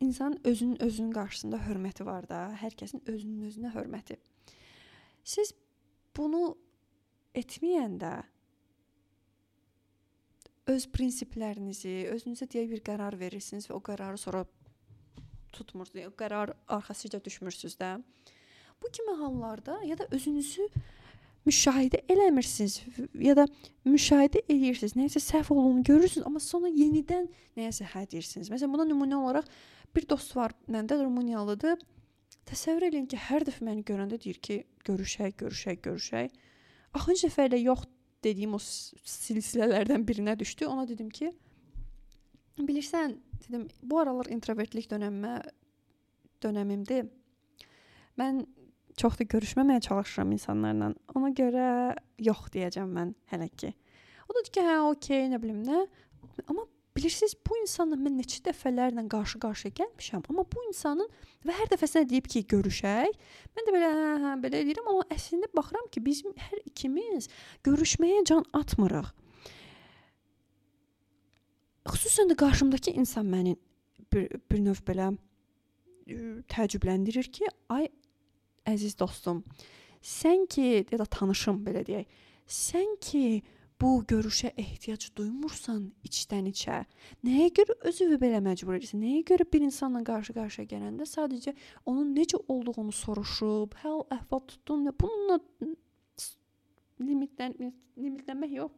[0.00, 4.18] insan özünün özünün qarşısında hörməti var da, hər kəsin özünün özünə hörməti.
[5.24, 5.52] Siz
[6.16, 6.56] bunu
[7.34, 8.12] etməyəndə
[10.72, 14.44] öz prinsiplərinizi, özünüzə deyə bir qərar verirsiniz və o qərarı sonra
[15.54, 17.96] tutmursunuz, o qərar arxasıca düşmürsüz də.
[18.82, 20.66] Bu kimi hallarda ya da özünüzü
[21.46, 22.80] müşahidə eləmirsiniz
[23.22, 23.46] ya da
[23.86, 28.50] müşahidə eləyirsiniz, nəyisə səhv olduğunu görürsüz, amma sonra yenidən nəyəsə hə deyirsiniz.
[28.50, 29.46] Məsələn, buna nümunə olaraq
[29.96, 31.80] bir dost var, məndə Rumıniyalıdır.
[32.46, 36.34] Təsəvvür eləyin ki, hər dəfə məni görəndə deyir ki, görüşək, görüşək, görüşək.
[36.94, 37.86] Axırıncı dəfə elə yox
[38.24, 40.68] dediyim o silsilələrdən birinə düşdü.
[40.70, 41.32] Ona dedim ki,
[42.60, 45.40] bilirsən, dedim, bu aralar introvertlik dönəmə
[46.44, 47.08] dönəmimdir.
[48.20, 48.44] Mən
[48.96, 50.92] çox da görüşməməyə çalışıram insanlarla.
[51.18, 51.66] Ona görə
[52.22, 53.74] yox deyəcəm mən hələ ki.
[54.26, 55.84] O da dedi ki, hə, okey, nə bilim nə.
[56.46, 61.10] Amma Bilirsiniz, bu insanla mən neçə dəfələrlə qarşı-qarşıya gəlmişəm, amma bu insanın
[61.44, 63.18] və hər dəfəsində deyib ki, görüşək.
[63.52, 67.28] Mən də belə hə, hə, belə deyirəm, amma əslində baxıram ki, biz hər ikimiz
[67.68, 69.12] görüşməyə can atmırıq.
[71.92, 73.58] Xüsusən də qarşımdakı insan məni
[74.12, 75.12] bir, bir növ belə
[76.48, 77.90] təəccübləndirir ki, ay
[78.66, 79.44] əziz dostum,
[80.00, 82.08] sən ki, ya da tanışım belə deyək,
[82.46, 83.22] sən ki
[83.80, 86.82] bu görüşə ehtiyac duymursan içdən içə,
[87.26, 89.02] nəyə görə özünü belə məcbur edirsən?
[89.04, 91.52] Nəyə görə bir insanla qarşı-qarşıya gələndə sadəcə
[91.84, 95.40] onun necə olduğunu soruşub, hal əhval tutdun və bununla
[97.04, 97.56] limitdən
[98.00, 98.72] limitlənmək yox.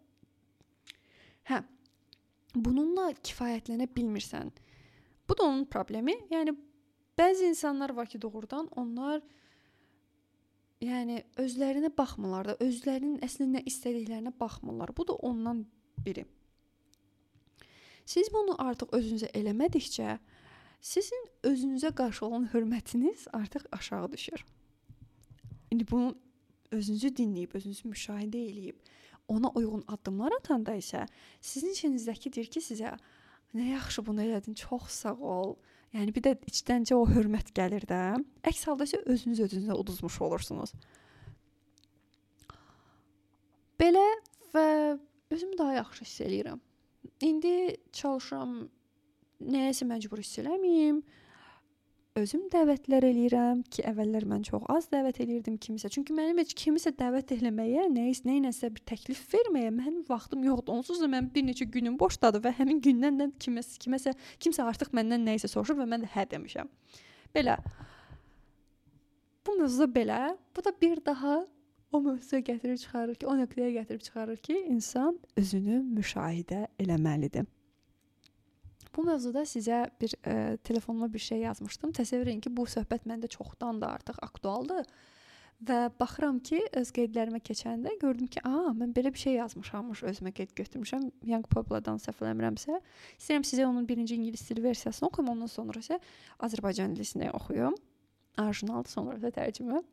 [1.48, 1.62] Hə.
[2.56, 4.50] Bununla kifayətlənə bilmirsən.
[5.28, 6.16] Bu da onun problemi.
[6.32, 6.54] Yəni
[7.18, 9.22] bəzi insanlar var ki, doğrudan onlar
[10.84, 14.94] yəni özlərinə baxmırlar da, özlərinin əslində nə istədiklərinə baxmırlar.
[14.96, 15.64] Bu da ondan
[16.04, 16.24] biri.
[18.08, 20.16] Siz bunu artıq özünüzə eləmədikcə,
[20.80, 24.44] sizin özünüzə qarşı olan hörmətiniz artıq aşağı düşür.
[25.70, 26.14] İndi bunu
[26.70, 28.78] özünüzü dinləyib, özünüzü müşahidə eləyib,
[29.28, 31.04] ona uyğun addımlar atanda isə
[31.40, 32.94] sizin içinizdəki deyir ki, sizə
[33.54, 35.56] nə yaxşı bunu elədin, çox sağ ol.
[35.96, 38.18] Yəni bir də içdəncə o hörmət gəlir də.
[38.48, 40.74] Əks halda isə özünüz özünüzə uduzmuş olursunuz.
[43.80, 44.04] Belə
[44.52, 44.66] və
[45.32, 46.60] özümü daha yaxşı hiss eləyirəm.
[47.24, 47.54] İndi
[47.92, 48.58] çalışıram
[49.40, 51.00] nəyəsə məcbur hiss eləməyim
[52.20, 55.90] özüm dəvətlər eləyirəm ki, əvvəllər mən çox az dəvət eləyirdim kimisə.
[55.94, 60.78] Çünki mənim heç kimisə dəvət eləməyə, nəyisə, nəyinəsə bir təklif verməyə mənim vaxtım yoxdur.
[60.78, 64.94] Onsuz da mən bir neçə günüm boşdadır və həmin gündən də kiməsə, kiməsə kimsə artıq
[64.96, 66.70] məndən nəyisə soruşur və mən də hə demişəm.
[67.36, 67.58] Belə.
[69.46, 70.36] Bu mövzu belə.
[70.56, 71.42] Bu da bir daha
[71.92, 77.46] o mövzuya gətirib çıxarır ki, o nöqtəyə gətirib çıxarır ki, insan özünü müşahidə eləməlidir.
[78.98, 81.92] Bu mövzuda sizə bir e, telefonuma bir şey yazmışdım.
[81.94, 84.88] Təsəvvür edin ki, bu söhbət məndə çoxdan da artıq aktualdır.
[85.68, 90.32] Və baxıram ki, öz qeydlərimə keçəndə gördüm ki, a, mən belə bir şey yazmışamış, özümə
[90.34, 91.04] qeyd götürmüşəm.
[91.30, 92.80] Young Public-dan səhv eləmirəmsə.
[93.20, 96.00] İstəyirəm sizə onun birinci ingilis dili versiyasını oxuyum, ondan sonra isə
[96.42, 97.78] Azərbaycan dilisini oxuyum.
[98.42, 99.84] Orijinal, sonra da tərcümə.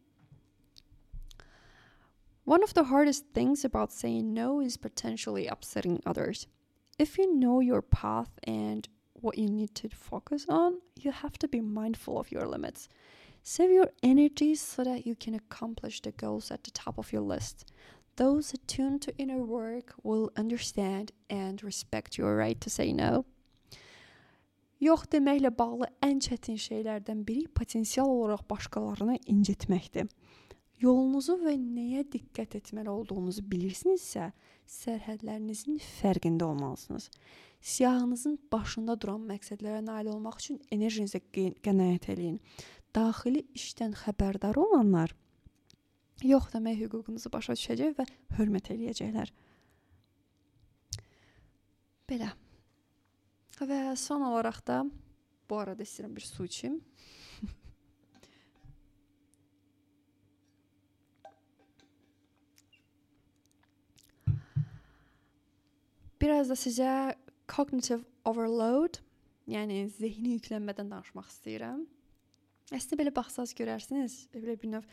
[2.46, 6.48] One of the hardest things about saying no is potentially upsetting others.
[6.98, 8.88] if you know your path and
[9.26, 12.88] what you need to focus on, you have to be mindful of your limits.
[13.44, 17.22] Save your energy so that you can accomplish the goals at the top of your
[17.22, 17.72] list.
[18.16, 23.26] Those attuned to inner work will understand and respect your right to say no.
[24.80, 30.10] Yox deməklə bağlı ən çətin şeylərdən biri potensial olaraq başqalarını incitməkdir.
[30.82, 34.32] Yolunuzu və nəyə diqqət etməli olduğunuzu bilirsinizsə,
[34.68, 37.08] sərhədlərinizin fərqində olmalısınız.
[37.65, 42.38] Siyahınızın başında duran məqsədlərə nail olmaq üçün enerjinizi qənaət eləyin.
[42.93, 45.15] Daxili işdən xəbərdar olanlar
[46.23, 48.06] yox demək hüququnuzu başa düşəcək və
[48.38, 49.34] hörmət eləyəcəklər.
[52.06, 52.30] Belə.
[53.65, 54.86] Və son olaraq da
[55.49, 56.82] bu arada istəyirəm bir su içim.
[66.21, 68.99] Biraz da sizə cognitive overload,
[69.49, 71.84] yəni zehni yüklənmədən danışmaq istəyirəm.
[72.73, 74.88] Əslində belə baxsaz görərsiniz, belə bir növ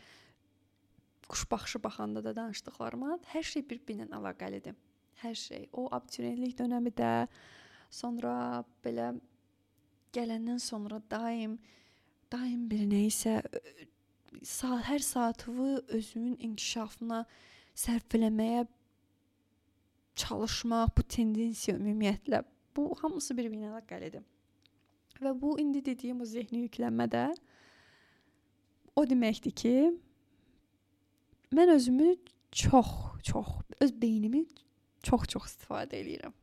[1.29, 4.75] quş baxışı baxanda da danışdıqlarıma hər şey bir-birinə əlaqəlidir.
[5.23, 5.69] Hər şey.
[5.73, 7.13] O abituriyentlik dövrü də
[7.89, 9.13] sonra belə
[10.13, 11.57] gələndən sonra daim
[12.33, 13.39] daim bir nəyisə
[14.43, 17.23] saat hər saatımı özümün inkişafına
[17.77, 18.65] sərf eləməyə
[20.15, 22.43] çalışmaq, bu tendensiya ümumiyyətlə
[22.75, 24.23] bu hamısı bir-birinə əlaqəlidir.
[25.21, 27.25] Və bu indi dediyim o zehni yüklənmə də
[28.95, 29.75] o deməkdir ki,
[31.53, 32.15] mən özümü
[32.51, 32.87] çox,
[33.23, 33.47] çox
[33.81, 34.45] öz beynimi
[35.03, 36.33] çox-çox istifadə eləyirəm.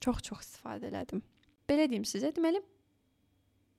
[0.00, 1.22] Çox-çox istifadə elədim.
[1.68, 2.60] Belə deyim sizə, deməli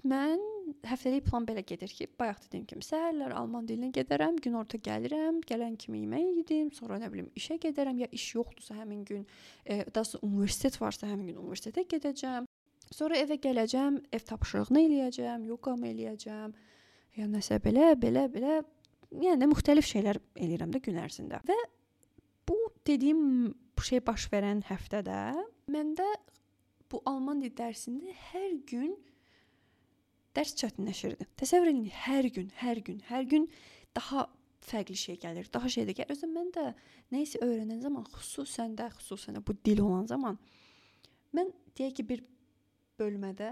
[0.08, 0.42] mən
[0.88, 5.76] həftəlik plan belə gedir ki, bayaq dediyim kimi səhərlər alman dilinə gedərəm, günorta gəlirəm, gələn
[5.82, 9.26] kimi yemək yedim, sonra nə bilim işə gedərəm ya iş yoxdursa həmin gün,
[9.66, 12.48] e, daha universitet varsa həmin gün universitetə gedəcəm.
[12.94, 16.56] Sonra evə gələcəm, ev tapşırığını eləyəcəm, yoqamı eləyəcəm.
[17.18, 18.60] Ya nəsə belə, belə, belə
[19.24, 21.42] yəni müxtəlif şeylər eləyirəm də gün ərzində.
[21.48, 21.58] Və
[22.48, 23.54] bu dediyim
[23.86, 25.18] şey baş verən həftədə
[25.70, 26.06] məndə
[26.90, 28.96] bu alman dil dərsində hər gün
[30.36, 31.28] dərs çətinləşirdi.
[31.40, 33.48] Təsəvvür edin, hər gün, hər gün, hər gün
[33.96, 34.28] daha
[34.66, 36.16] fərqli şey gəlir, daha şey də gəlir.
[36.16, 36.68] Özüm mən də
[37.14, 40.40] nə isə öyrənən zaman, xüsusən də, xüsusən də bu dil olan zaman
[41.36, 42.24] mən deyək ki, bir
[43.00, 43.52] bölmədə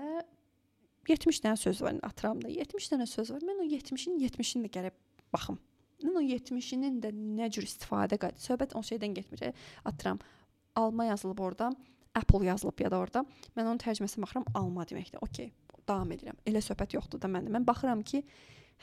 [1.10, 2.50] 70 dənə söz var atıramda.
[2.52, 3.44] 70 dənə söz var.
[3.44, 5.00] Mən o 70-in 70-ini də gərək
[5.36, 5.60] baxım.
[6.04, 8.40] Mən o 70-nin də nə cür istifadə qaydı.
[8.44, 9.52] Söhbət o şeydən getmir.
[9.86, 10.22] Atıram.
[10.80, 11.70] Alma yazılıb orada,
[12.16, 13.26] Apple yazılıb ya da orada.
[13.58, 15.20] Mən onun tərcüməsinə baxıram, alma deməkdir.
[15.22, 15.52] Okay,
[15.90, 16.38] davam edirəm.
[16.50, 17.54] Elə söhbət yoxdur da məndə.
[17.54, 18.24] Mən baxıram ki,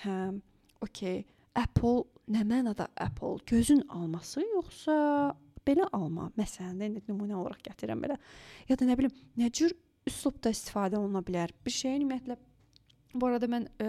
[0.05, 0.17] hə,
[0.85, 1.25] okay,
[1.59, 3.39] Apple nə mənada Apple?
[3.51, 4.97] Gözün alması yoxsa
[5.67, 6.31] belə alma?
[6.39, 8.21] Məsələn, indi nümunə olaraq gətirirəm belə.
[8.71, 9.75] Ya da nə bilim, nə cür
[10.09, 11.53] üslubda istifadə oluna bilər?
[11.65, 12.39] Bir şeyin ümumiyyətlə
[13.11, 13.87] Bu arada mən ə,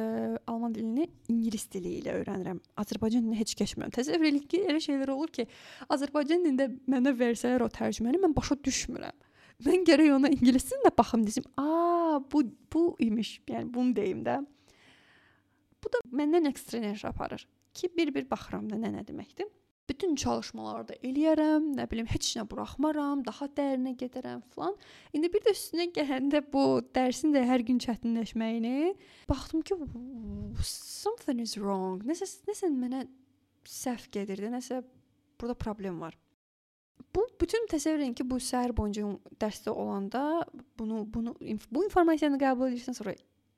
[0.49, 2.57] alman dilini ingilis dili ilə öyrənirəm.
[2.81, 3.91] Azərbaycan dilini heç keçmirəm.
[3.93, 5.45] Təsəvvür edin ki, elə şeylər olur ki,
[5.93, 9.27] Azərbaycan dilində mənə versələr o tərcüməni mən başa düşmürəm.
[9.67, 11.45] Mən gərək ona ingiliscə də baxım desim.
[11.61, 11.67] A,
[12.31, 12.43] bu
[12.73, 13.39] bu imiş.
[13.47, 14.39] Yəni bunu deyim də.
[15.83, 19.49] Bu da məndən ekstra enerji aparır ki, bir-bir baxıram da nə nə deməkdir
[19.91, 24.77] bütün çalışmalarda eləyərəm, nə bilim, heç nə buraxmaram, daha dərinə gedərəm falan.
[25.15, 26.63] İndi bir də üstünə gələndə bu
[26.95, 28.93] dərsin də hər gün çətinləşməyini
[29.29, 29.77] baxdım ki,
[30.63, 32.05] something is wrong.
[32.07, 33.03] Nəsə nəsə mənə
[33.67, 34.81] səhv gedirdi, nəsə
[35.39, 36.15] burada problem var.
[37.15, 39.03] Bu bütün təsəvvür edin ki, bu səhər boyunca
[39.41, 40.45] dərsdə olanda
[40.79, 41.35] bunu bunu
[41.71, 43.15] bu informasiyanı qəbul edirsən, sonra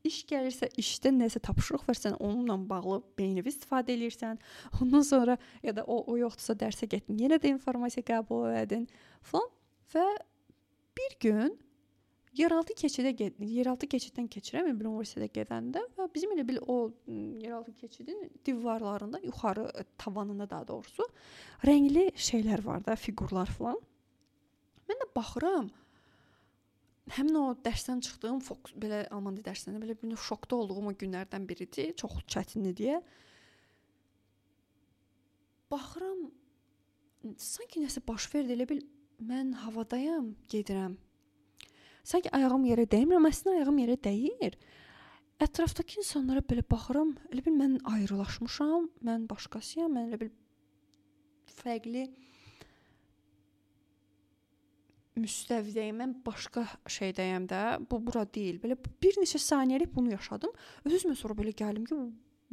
[0.08, 4.40] iş gəlirsə, işdə nəsə tapşırıq versən, onunla bağlı beynini istifadə edirsən.
[4.82, 8.88] Ondan sonra ya da o o yoxdursa dərsə getdin, yenə də informasiya qəbul edin
[9.22, 9.52] falan
[9.94, 10.08] və
[10.98, 11.54] bir gün
[12.38, 13.14] yeraltı keçidə.
[13.40, 16.78] Yeraltı keçiddən keçirəm bir universitetə gedəndə və bizim elə bil o
[17.42, 21.08] yeraltı keçidin divarlarında, yuxarı tavanında daha doğrusu
[21.66, 23.80] rəngli şeylər var da, fiqurlar falan.
[24.90, 25.70] Mən də baxıram,
[27.16, 31.94] həmin o dərsdən çıxdığım fokus belə alman dərsində belə bir şokda olduğum o günlərdən biridir.
[32.00, 33.02] Çox çətindir deyə.
[35.72, 36.28] Baxıram
[37.38, 38.58] sanki nəsə baş verdi.
[38.58, 38.84] Elə bil
[39.24, 40.98] mən havadayam, gedirəm.
[42.04, 44.58] Sanki ayağım yerə dəymir, amma əslində ayağım yerə dəyir.
[45.44, 50.34] Ətrafdakı insanlara belə baxıram, elə bil mən ayrılaşmışam, mən başqasıyam, mən elə bil
[51.62, 52.08] fərqli
[55.20, 56.00] müstəvidəyəm.
[56.02, 57.62] Mən başqa şeydəyəm də.
[57.90, 58.60] Bu bura deyil.
[58.64, 60.54] Belə bir neçə saniyəlik bunu yaşadım.
[60.88, 62.00] Öz-özümə sonra belə gəldim ki,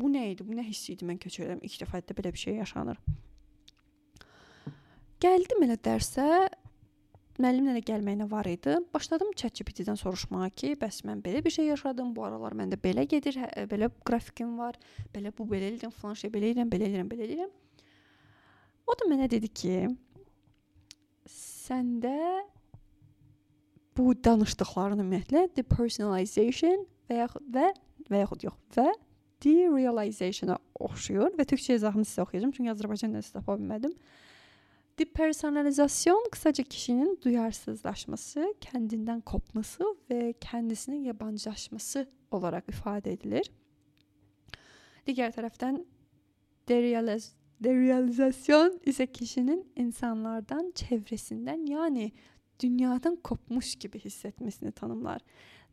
[0.01, 0.47] bu nə idi?
[0.47, 1.63] Bu nə hiss idi mən keçirdim?
[1.67, 3.01] İlk dəfə də belə bir şey yaşanır.
[5.21, 6.27] Gəldim elə dərsə.
[7.41, 8.75] Müəllimlə də gəlməyinə var idi.
[8.93, 12.13] Başladım ChatGPT-dən soruşmağa ki, bəs mən belə bir şey yaşadım.
[12.17, 14.77] Bu aralar məndə belə gedir, hə, belə qrafikim var.
[15.15, 17.51] Belə bu belə edirəm, falan şey belə edirəm, belə edirəm, belə edirəm.
[18.85, 19.77] O da mənə dedi ki,
[21.31, 22.17] səndə
[23.97, 27.71] bu danışdıqların ümumiyyətlə depersonalization və yaxud və
[28.11, 28.89] və yaxud yox və
[29.45, 33.95] derealization-a oxşuyur və türkçə izahını sizə oxuyacağam çünki Azərbaycan dilində tapa bilmədim.
[35.01, 43.49] Depersonalizasyon qısaca kişinin duyarsızlaşması, kendindən kopması və kəndisinin yabancılaşması olaraq ifadə edilir.
[45.07, 45.79] Digər tərəfdən
[46.69, 47.31] derealiz
[47.65, 52.11] derealizasyon isə kişinin insanlardan, çevresindən, yəni
[52.61, 55.25] dünyadan kopmuş kimi hiss etmesini tanımlar.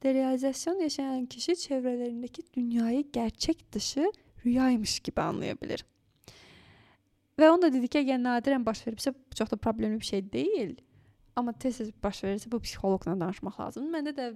[0.03, 4.11] Derealizasyon yaşayan kişi çevrelerindeki dünyayı gerçek dışı
[4.45, 5.85] rüyaymış gibi anlayabilir.
[7.37, 10.23] Və onu da dedi ki, əgər nadirən baş veribsə, bu çox da problemli bir şey
[10.33, 10.75] deyil.
[11.37, 13.93] Amma tez-tez baş verirsə, bu psixoloqla danışmaq lazımdır.
[13.93, 14.27] Məndə də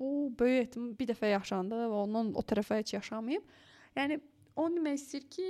[0.00, 3.44] bu böyük ehtimal bir dəfə yaşandı və ondan o tərəfə heç yaşamayıb.
[3.98, 4.20] Yəni
[4.56, 5.48] onu demək istəyir ki,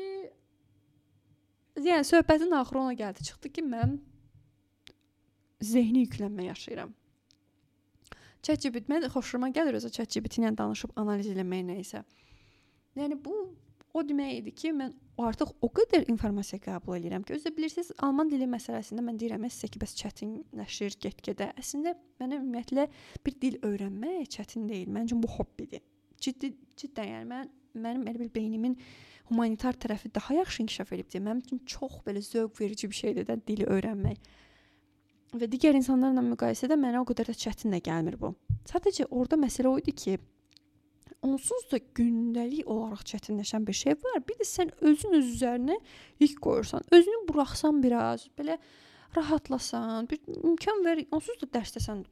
[1.86, 3.28] yəni söhbətin axırı ona gəldi.
[3.30, 4.01] Çıxdı ki, mən
[5.62, 6.95] zehni yüklənmə yaşayıram.
[8.43, 12.03] ChatGPT mən xoşuma gəlir özə ChatGPT ilə danışıb analiz eləmək nə isə.
[12.99, 13.34] Yəni bu
[13.95, 17.93] o demək idi ki, mən artıq o qədər informasiya qəbul edirəm ki, özü də bilirsiniz,
[18.07, 21.51] alman dili məsələsində mən deyirəm sizə ki, bəs çətinləşir get-gedə.
[21.61, 22.88] Əslində mənə ümumiyyətlə
[23.26, 24.91] bir dil öyrənmək çətin deyil.
[24.95, 25.82] Məncə bu hobbidir.
[26.20, 28.76] Ciddi ciddən yəni mən mənim elə bir beynimin
[29.30, 31.20] humanitar tərəfi daha yaxşı inkişaf edibdi.
[31.22, 34.18] Mənim üçün çox belə zövq verici bir şeydir də dili öyrənmək.
[35.38, 38.32] Və digər insanlarla müqayisədə mənə o qədər də çətin də gəlmir bu.
[38.66, 40.16] Sadəcə orada məsələ o idi ki,
[41.26, 44.22] onsuz da gündəlik olaraq çətinləşən bir şey var.
[44.28, 45.76] Bir də sən özün öz üzərinə
[46.22, 48.56] yük qoyursan, özünü buraxsan biraz, belə
[49.16, 51.04] rahatlasan, bir imkan ver.
[51.12, 52.04] Onsuz da dərsdəsən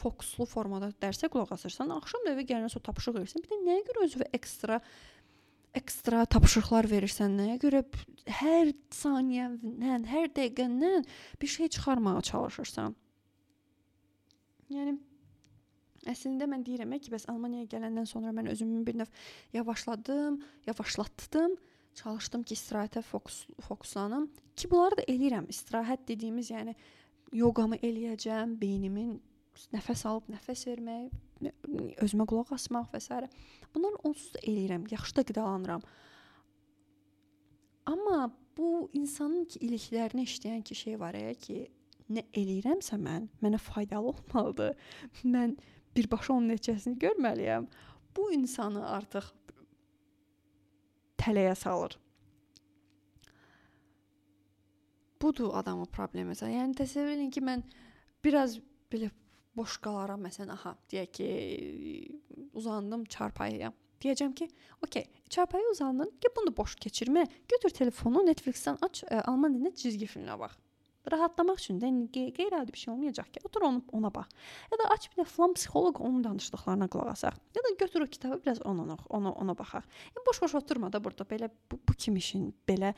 [0.00, 3.44] fokuslu formada dərsə qulaq asırsan, axşam evə gələndən sonra tapşırıq verirsən.
[3.44, 4.80] Bir də nəyə görə özünə ekstra
[5.76, 7.84] ekstra tapşırıqlar verirsən, nəyə görə
[8.40, 11.06] hər saniyəndən, hər dəqiqəndən
[11.42, 12.96] bir şey çıxarmağa çalışırsan?
[14.74, 14.96] Yəni
[16.08, 19.10] əslində mən deyirəm ki, bəs Almaniyaya gələndən sonra mən özümü bir növ
[19.52, 21.56] yavaşladım, yavaşlatdım,
[22.00, 24.30] çalışdım ki, istirahətə fokus fokuslanım.
[24.56, 25.48] Ki bunları da eləyirəm.
[25.52, 26.76] İstirahət dediyimiz, yəni
[27.36, 29.18] yoqamı eləyəcəm, beynimin
[29.74, 31.10] nəfəs alıb nəfəs vermək,
[32.04, 33.18] özümə qulaq asmaq və s.
[33.74, 35.82] Bunları onsuz da eləyirəm, yaxşı da qidalanıram.
[37.90, 41.66] Amma bu insanın ki iliklərinə işləyən ki şey var ya ki,
[42.10, 44.74] nə eləyirəmsə mən, mənə faydalı olmalıdır.
[45.34, 45.56] Mən
[45.96, 47.66] birbaşa onun nəticəsini görməliyəm.
[48.16, 49.30] Bu insanı artıq
[51.20, 51.98] tələyə salır.
[55.22, 56.32] Budur adamın problemi.
[56.32, 57.62] Yəni təsəvvür edin ki, mən
[58.24, 58.56] biraz
[58.92, 59.10] belə
[59.56, 61.28] boş qalaram məsələn, aha, deyək ki,
[62.56, 63.72] uzandım çarpayıya.
[64.00, 64.48] Deyəcəm ki,
[64.86, 67.26] okey, çarpayıya uzandın, ki bunu boş keçirmə.
[67.52, 70.56] Götür telefonu, Netflix-dən aç, ə, alman dilində cizgi filminə bax.
[71.08, 74.26] Rahatlamaq üçün də qeyri-adi bir şey olmayacaq ki, otur onu ona bax.
[74.72, 77.40] Ya da aç bir də falan psixoloq onun danışdıqlarına qulaq asaq.
[77.56, 79.84] Ya da götür o kitabı biraz ona ona ona baxaq.
[80.14, 82.94] Yəni boş-boş oturma da burada belə bu, bu kim işin belə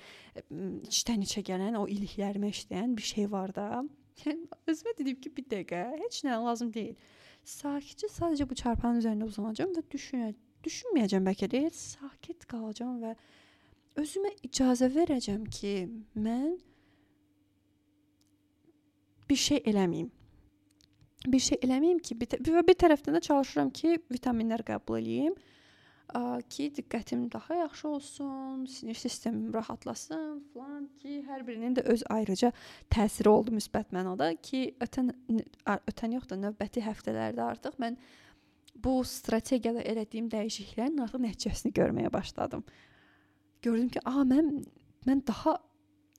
[0.91, 3.85] içdən içə gələn o iliklərimə işləyən bir şey var da.
[4.25, 6.97] Yəni özümə dedim ki, bir dəqiqə, heç nə lazım deyil.
[7.45, 10.35] Sakitcə sadəcə bu çarpayının üzərində uzanacağam və düşünə
[10.67, 13.15] düşünməyəcəm bəlkə də, sakit qalacağam və
[14.03, 15.75] özümə icazə verəcəm ki,
[16.15, 16.55] mən
[19.33, 20.11] bir şey eləməyim.
[21.33, 22.37] Bir şey eləməyim ki, bir,
[22.69, 25.37] bir tərəfdən də çalışıram ki, vitaminlər qəbul eləyim
[26.53, 32.51] ki, diqqətim daha yaxşı olsun, sinir sistemim rahatlasın falan ki, hər birinin də öz ayrıca
[32.93, 35.15] təsiri oldu müsbət mənada ki, ötən
[35.65, 37.97] ötən yox da növbəti həftələrdə artıq mən
[38.85, 42.67] bu strategiyada elədiyim dəyişikliklərin artıq nəticəsini görməyə başladım.
[43.63, 44.59] Gördüm ki, a mən
[45.09, 45.57] mən daha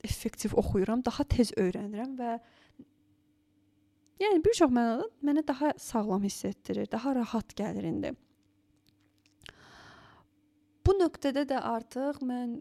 [0.04, 2.38] effektiv oxuyuram, daha tez öyrənirəm və
[4.22, 8.12] yəni bir çox mənada mənə daha sağlam hiss etdirir, daha rahat gəlir indi.
[10.84, 12.58] Bu nöqtədə də artıq mən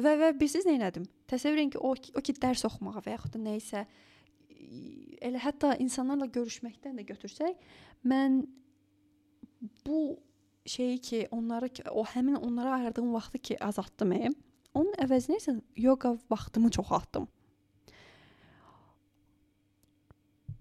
[0.00, 1.06] və və bilirsiniz nə etdim?
[1.28, 3.84] Təsəvvür edin ki, o o ki dərs oxumağa və yaxud da nə isə
[5.24, 7.56] elə hətta insanlarla görüşməkdən də götürsək,
[8.04, 8.42] mən
[9.86, 10.18] bu
[10.66, 14.12] şeyi ki, onları o həmin onlara ayırdığım vaxtı ki azaltdım.
[14.74, 17.28] Onun əvəzinə isə yoga vaxtımı çoxaltdım.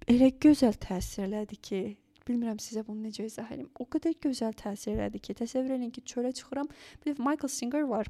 [0.05, 1.79] Elə gözəl təsir elədi ki,
[2.25, 3.67] Bilmirəm sizə bunu necə izah edim.
[3.77, 6.69] O qədər gözəl təsir elədi ki, təsəvvür edin ki, çölə çıxıram.
[7.03, 8.09] Bir Michael Singer var.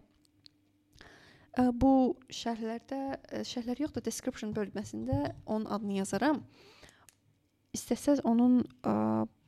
[1.82, 3.00] Bu şərhlərdə,
[3.48, 6.40] şərhlər yox da description bölməsində onun adını yazaram.
[7.76, 8.62] İstəsəz onun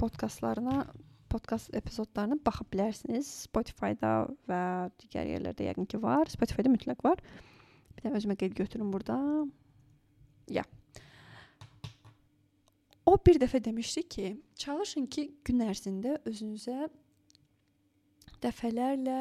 [0.03, 0.83] podkastlarına,
[1.31, 3.31] podkast epizodlarına baxa bilərsiniz.
[3.47, 4.13] Spotify-da
[4.51, 4.63] və
[4.99, 6.27] digər yerlərdə yəqin ki var.
[6.31, 7.23] Spotify-da mütləq var.
[7.95, 9.15] Bir də özümə qeyd götürüm burada.
[10.47, 10.63] Ya.
[10.63, 10.86] Yeah.
[13.07, 14.29] O bir dəfə demişdi ki,
[14.59, 16.89] çalışın ki, gün ərzində özünüzə
[18.43, 19.19] dəfələrlə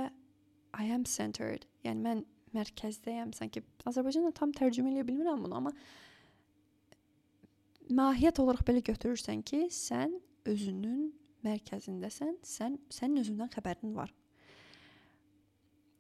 [0.76, 2.24] I am centered, yəni mən
[2.56, 3.30] mərkəzdəyəm.
[3.36, 5.72] Sanki Azərbaycanda tam tərcümə edə bilmirəm bunu, amma
[7.94, 10.18] mahiyyət olaraq belə götürürsən ki, sən
[10.50, 11.12] özünün
[11.46, 14.10] mərkəzindəsən, sən sənin özündən xəbərin var.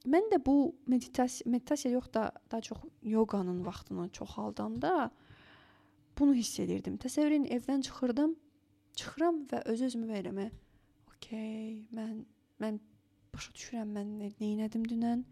[0.06, 5.10] Mən də bu meditasiya meditasiya yox da daha çox yoqanın vaxtını çoxaldanda
[6.18, 6.96] bunu hiss edirdim.
[7.02, 8.36] Təsəvvür edin, evdən çıxırdım,
[8.96, 10.40] çıxıram və öz-özümə verirəm.
[11.16, 12.24] Okay, mən
[12.62, 12.78] mən
[13.34, 15.24] başa düşürəm mən nə, nə etdim dünən.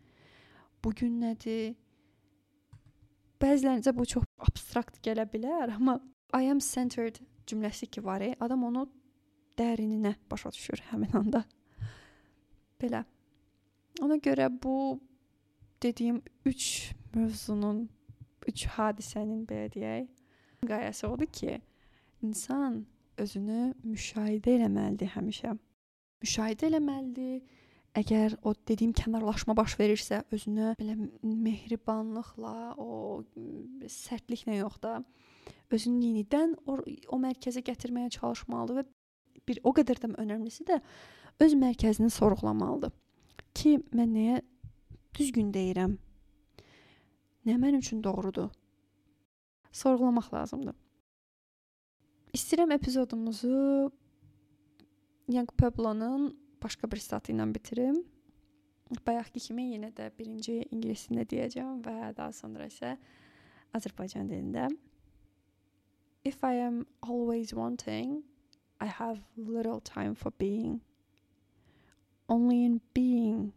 [0.85, 1.75] Bu gün nədir?
[3.41, 5.99] Bəzilərinizə bu çox abstrakt gələ bilər, amma
[6.35, 8.87] I am centered cümləsi ki var, e, adam onu
[9.59, 11.45] dərininə başa düşür həmin anda.
[12.81, 13.05] Belə.
[14.03, 15.01] Ona görə bu
[15.83, 17.85] dediyim 3 mövzunun,
[18.49, 20.09] 3 hadisənin belə deyək,
[20.69, 21.59] qayəsi odur ki,
[22.25, 22.85] insan
[23.21, 25.55] özünü müşahidə eləməlidir həmişə.
[26.25, 27.43] Müşahidə eləməlidir.
[27.95, 33.23] Əgər o dediyim kənarlaşma baş verirsə, özünə belə mehribanlıqla, o
[33.87, 34.97] sərtliklə yox da,
[35.71, 38.85] özünü yenidən o, o mərkəzə gətirməyə çalışmalıdır və
[39.47, 40.81] bir o qədər də önəmlisi də
[41.45, 42.91] öz mərkəzini sorğulamalıdır
[43.55, 44.43] ki, mən nəyə
[45.15, 45.95] düzgün deyirəm?
[47.47, 48.51] Nə mənim üçün doğrudur?
[49.75, 50.77] Sorğulamaq lazımdır.
[52.35, 53.91] İstəyirəm epizodumuzu
[55.29, 56.29] Young Pueblo-nun
[56.63, 57.97] başqa bir statı ilə bitirim.
[59.07, 62.95] Bayaqki kimi yenə də birinci ingilis dilində deyəcəm və daha sonra isə
[63.75, 64.69] Azərbaycan dilində.
[66.25, 68.23] If I am always wanting,
[68.81, 70.81] I have little time for being.
[72.29, 73.53] Only in being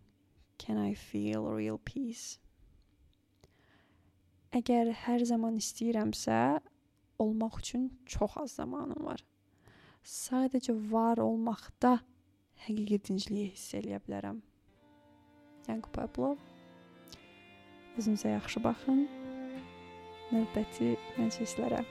[0.57, 2.39] can I feel real peace.
[4.55, 6.61] Əgər hər zaman istəyirəmsə,
[7.19, 9.23] olmaq üçün çox az zamanım var.
[10.07, 11.97] Sadəcə var olmaqda
[12.63, 14.39] həqiqi dincliyi hiss eləyə bilərəm.
[15.67, 16.37] Yanko Pablo
[17.97, 19.07] Özünüzə yaxşı baxın.
[20.31, 21.81] Növbəti məclislərə